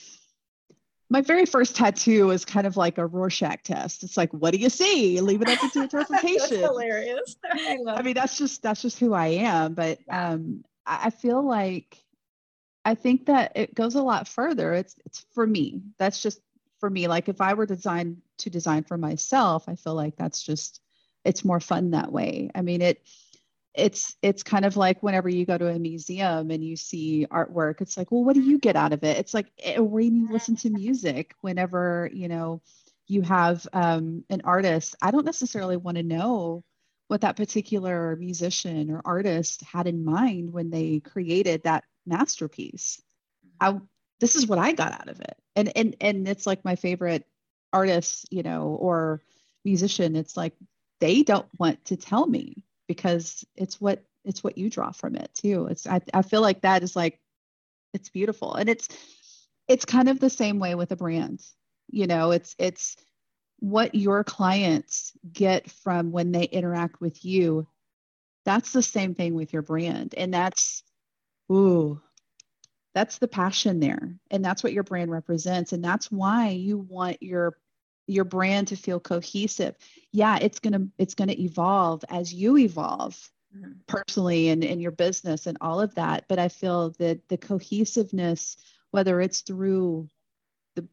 [1.14, 4.01] my very first tattoo was kind of like a Rorschach test.
[4.01, 5.22] It's like, what do you see?
[5.22, 6.39] Leave it up to interpretation.
[6.39, 7.36] that's hilarious.
[7.53, 9.76] I, I, mean, that's just that's just who I am.
[9.76, 12.03] But um, I feel like
[12.84, 14.74] I think that it goes a lot further.
[14.74, 15.84] It's it's for me.
[15.99, 16.41] That's just
[16.80, 17.07] for me.
[17.07, 20.82] Like if I were designed to design for myself, I feel like that's just
[21.24, 22.49] it's more fun that way.
[22.55, 23.05] I mean, it
[23.74, 27.82] it's it's kind of like whenever you go to a museum and you see artwork
[27.82, 29.17] it's like well what do you get out of it?
[29.17, 32.61] It's like eh, when you listen to music whenever you know
[33.07, 34.95] you have um, an artist?
[35.01, 36.63] I don't necessarily want to know
[37.07, 43.01] what that particular musician or artist had in mind when they created that masterpiece.
[43.59, 43.80] I
[44.19, 45.38] this is what i got out of it.
[45.55, 47.26] And and and it's like my favorite
[47.71, 49.21] artist you know or
[49.65, 50.53] musician it's like
[50.99, 55.29] they don't want to tell me because it's what it's what you draw from it
[55.34, 55.67] too.
[55.67, 57.19] It's I, I feel like that is like
[57.93, 58.55] it's beautiful.
[58.55, 58.88] And it's
[59.67, 61.41] it's kind of the same way with a brand.
[61.89, 62.95] You know it's it's
[63.59, 67.67] what your clients get from when they interact with you.
[68.45, 70.13] That's the same thing with your brand.
[70.17, 70.84] And that's
[71.51, 72.01] ooh
[72.93, 74.15] that's the passion there.
[74.29, 75.73] And that's what your brand represents.
[75.73, 77.57] And that's why you want your
[78.08, 79.76] your brand to feel cohesive
[80.12, 83.72] yeah it's going to it's going to evolve as you evolve mm-hmm.
[83.88, 88.58] personally and in your business and all of that but i feel that the cohesiveness
[88.91, 90.10] whether it's through
[90.76, 90.86] the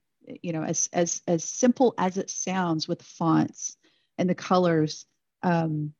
[0.43, 3.77] you know as as as simple as it sounds with fonts
[4.19, 5.07] and the colors
[5.43, 5.93] um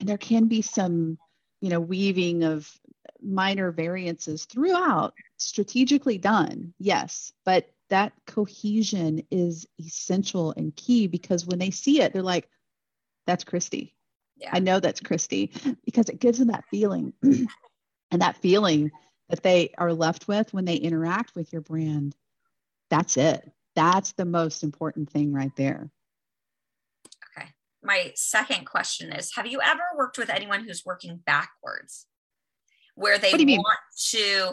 [0.00, 1.16] and there can be some
[1.60, 2.70] you know weaving of
[3.22, 11.58] minor variances throughout strategically done yes but that cohesion is essential and key because when
[11.58, 12.48] they see it, they're like,
[13.26, 13.92] that's Kristie.
[14.36, 14.50] Yeah.
[14.52, 17.12] I know that's Kristie because it gives them that feeling.
[17.22, 18.90] and that feeling
[19.28, 22.16] that they are left with when they interact with your brand,
[22.90, 23.50] that's it.
[23.76, 25.90] That's the most important thing right there.
[27.36, 27.48] Okay.
[27.82, 32.06] My second question is Have you ever worked with anyone who's working backwards
[32.94, 33.62] where they want mean?
[34.10, 34.52] to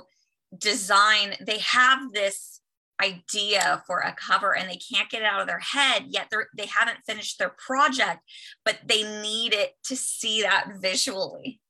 [0.57, 2.61] design, they have this
[3.01, 6.37] idea for a cover and they can't get it out of their head yet they
[6.57, 8.19] they haven't finished their project
[8.65, 11.61] but they need it to see that visually.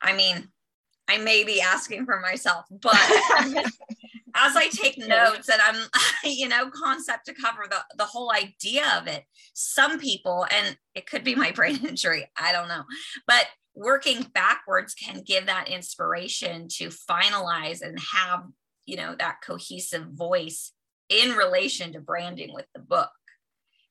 [0.00, 0.48] I mean
[1.08, 2.94] i may be asking for myself but
[4.34, 5.88] as i take notes and i'm
[6.24, 9.24] you know concept to cover the the whole idea of it
[9.54, 12.84] some people and it could be my brain injury i don't know
[13.26, 18.44] but working backwards can give that inspiration to finalize and have
[18.86, 20.72] you know that cohesive voice
[21.08, 23.10] in relation to branding with the book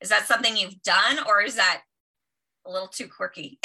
[0.00, 1.82] is that something you've done or is that
[2.66, 3.58] a little too quirky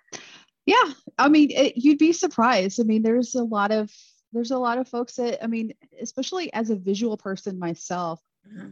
[0.66, 3.90] yeah i mean it, you'd be surprised i mean there's a lot of
[4.32, 8.70] there's a lot of folks that i mean especially as a visual person myself mm-hmm.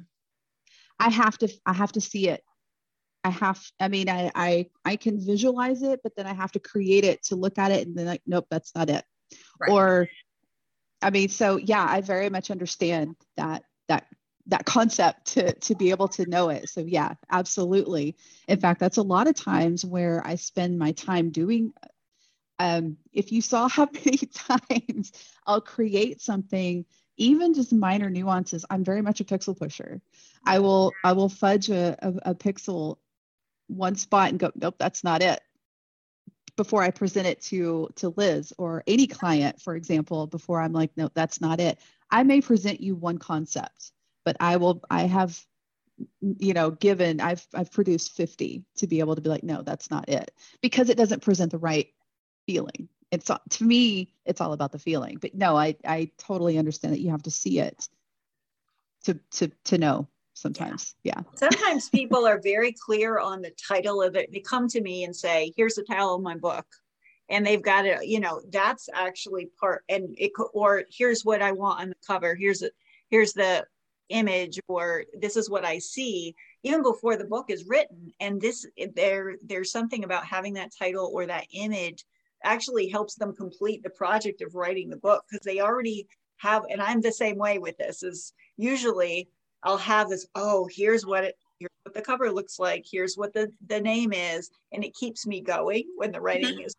[0.98, 2.42] i have to i have to see it
[3.24, 6.60] I have, I mean, I, I, I can visualize it, but then I have to
[6.60, 9.04] create it to look at it and then like, nope, that's not it.
[9.58, 9.72] Right.
[9.72, 10.08] Or,
[11.02, 14.06] I mean, so yeah, I very much understand that, that,
[14.46, 16.68] that concept to, to be able to know it.
[16.68, 18.16] So yeah, absolutely.
[18.48, 21.72] In fact, that's a lot of times where I spend my time doing,
[22.58, 25.12] um, if you saw how many times
[25.46, 26.84] I'll create something
[27.18, 30.02] even just minor nuances i'm very much a pixel pusher
[30.44, 32.98] i will i will fudge a, a, a, pixel
[33.68, 35.40] one spot and go, nope, that's not it.
[36.56, 40.90] Before I present it to to Liz or any client, for example, before I'm like,
[40.96, 41.78] no, that's not it.
[42.10, 43.92] I may present you one concept,
[44.24, 44.82] but I will.
[44.90, 45.38] I have,
[46.20, 49.90] you know, given I've I've produced 50 to be able to be like, no, that's
[49.90, 50.32] not it,
[50.62, 51.88] because it doesn't present the right
[52.46, 52.88] feeling.
[53.10, 55.18] It's to me, it's all about the feeling.
[55.20, 57.88] But no, I I totally understand that you have to see it
[59.04, 60.94] to to to know sometimes.
[61.02, 61.20] Yeah.
[61.34, 64.30] Sometimes people are very clear on the title of it.
[64.32, 66.66] They come to me and say, here's the title of my book.
[67.28, 71.52] And they've got it, you know, that's actually part and it or here's what I
[71.52, 72.36] want on the cover.
[72.36, 72.70] Here's a,
[73.10, 73.66] here's the
[74.10, 78.12] image or this is what I see even before the book is written.
[78.20, 78.64] And this
[78.94, 82.04] there there's something about having that title or that image
[82.44, 86.06] actually helps them complete the project of writing the book because they already
[86.36, 89.28] have and I'm the same way with this is usually
[89.66, 93.32] I'll have this, oh, here's what it here's what the cover looks like, here's what
[93.32, 96.66] the, the name is, and it keeps me going when the writing mm-hmm.
[96.66, 96.74] is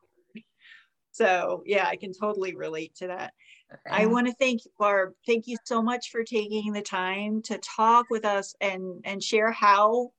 [1.18, 3.34] so yeah, I can totally relate to that.
[3.74, 4.04] Okay.
[4.04, 5.14] I want to thank you, Barb.
[5.26, 9.52] Thank you so much for taking the time to talk with us and and share
[9.52, 10.12] how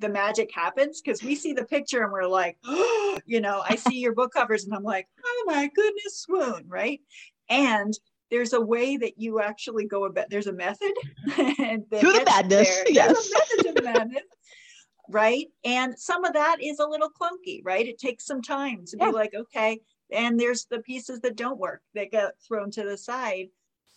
[0.00, 3.76] the magic happens because we see the picture and we're like, oh, you know, I
[3.76, 7.00] see your book covers and I'm like, oh my goodness, swoon, right?
[7.48, 7.94] And
[8.32, 10.92] there's a way that you actually go about there's a method
[11.36, 12.90] to the madness there.
[12.90, 14.22] yes there's a method to the madness
[15.08, 15.48] right?
[15.64, 17.86] And some of that is a little clunky right?
[17.86, 19.06] It takes some time to yeah.
[19.06, 19.78] be like okay
[20.10, 23.48] and there's the pieces that don't work that get thrown to the side.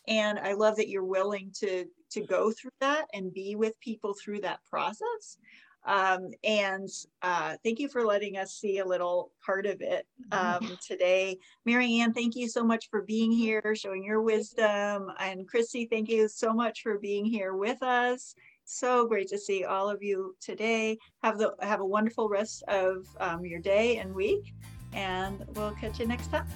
[0.08, 4.14] And i love that you're willing to to go through that and be with people
[4.14, 5.38] through that process
[5.86, 6.90] um, and
[7.22, 10.66] uh, thank you for letting us see a little part of it mm-hmm.
[10.66, 11.38] um, today.
[11.66, 15.12] Mary Ann, thank you so much for being here, showing your wisdom.
[15.20, 18.36] And Kristie, thank you so much for being here with us.
[18.66, 20.98] So great to see all of you today.
[21.22, 24.56] Have the have a wonderful rest of um, your day and week,
[24.94, 26.48] and we'll catch you next time.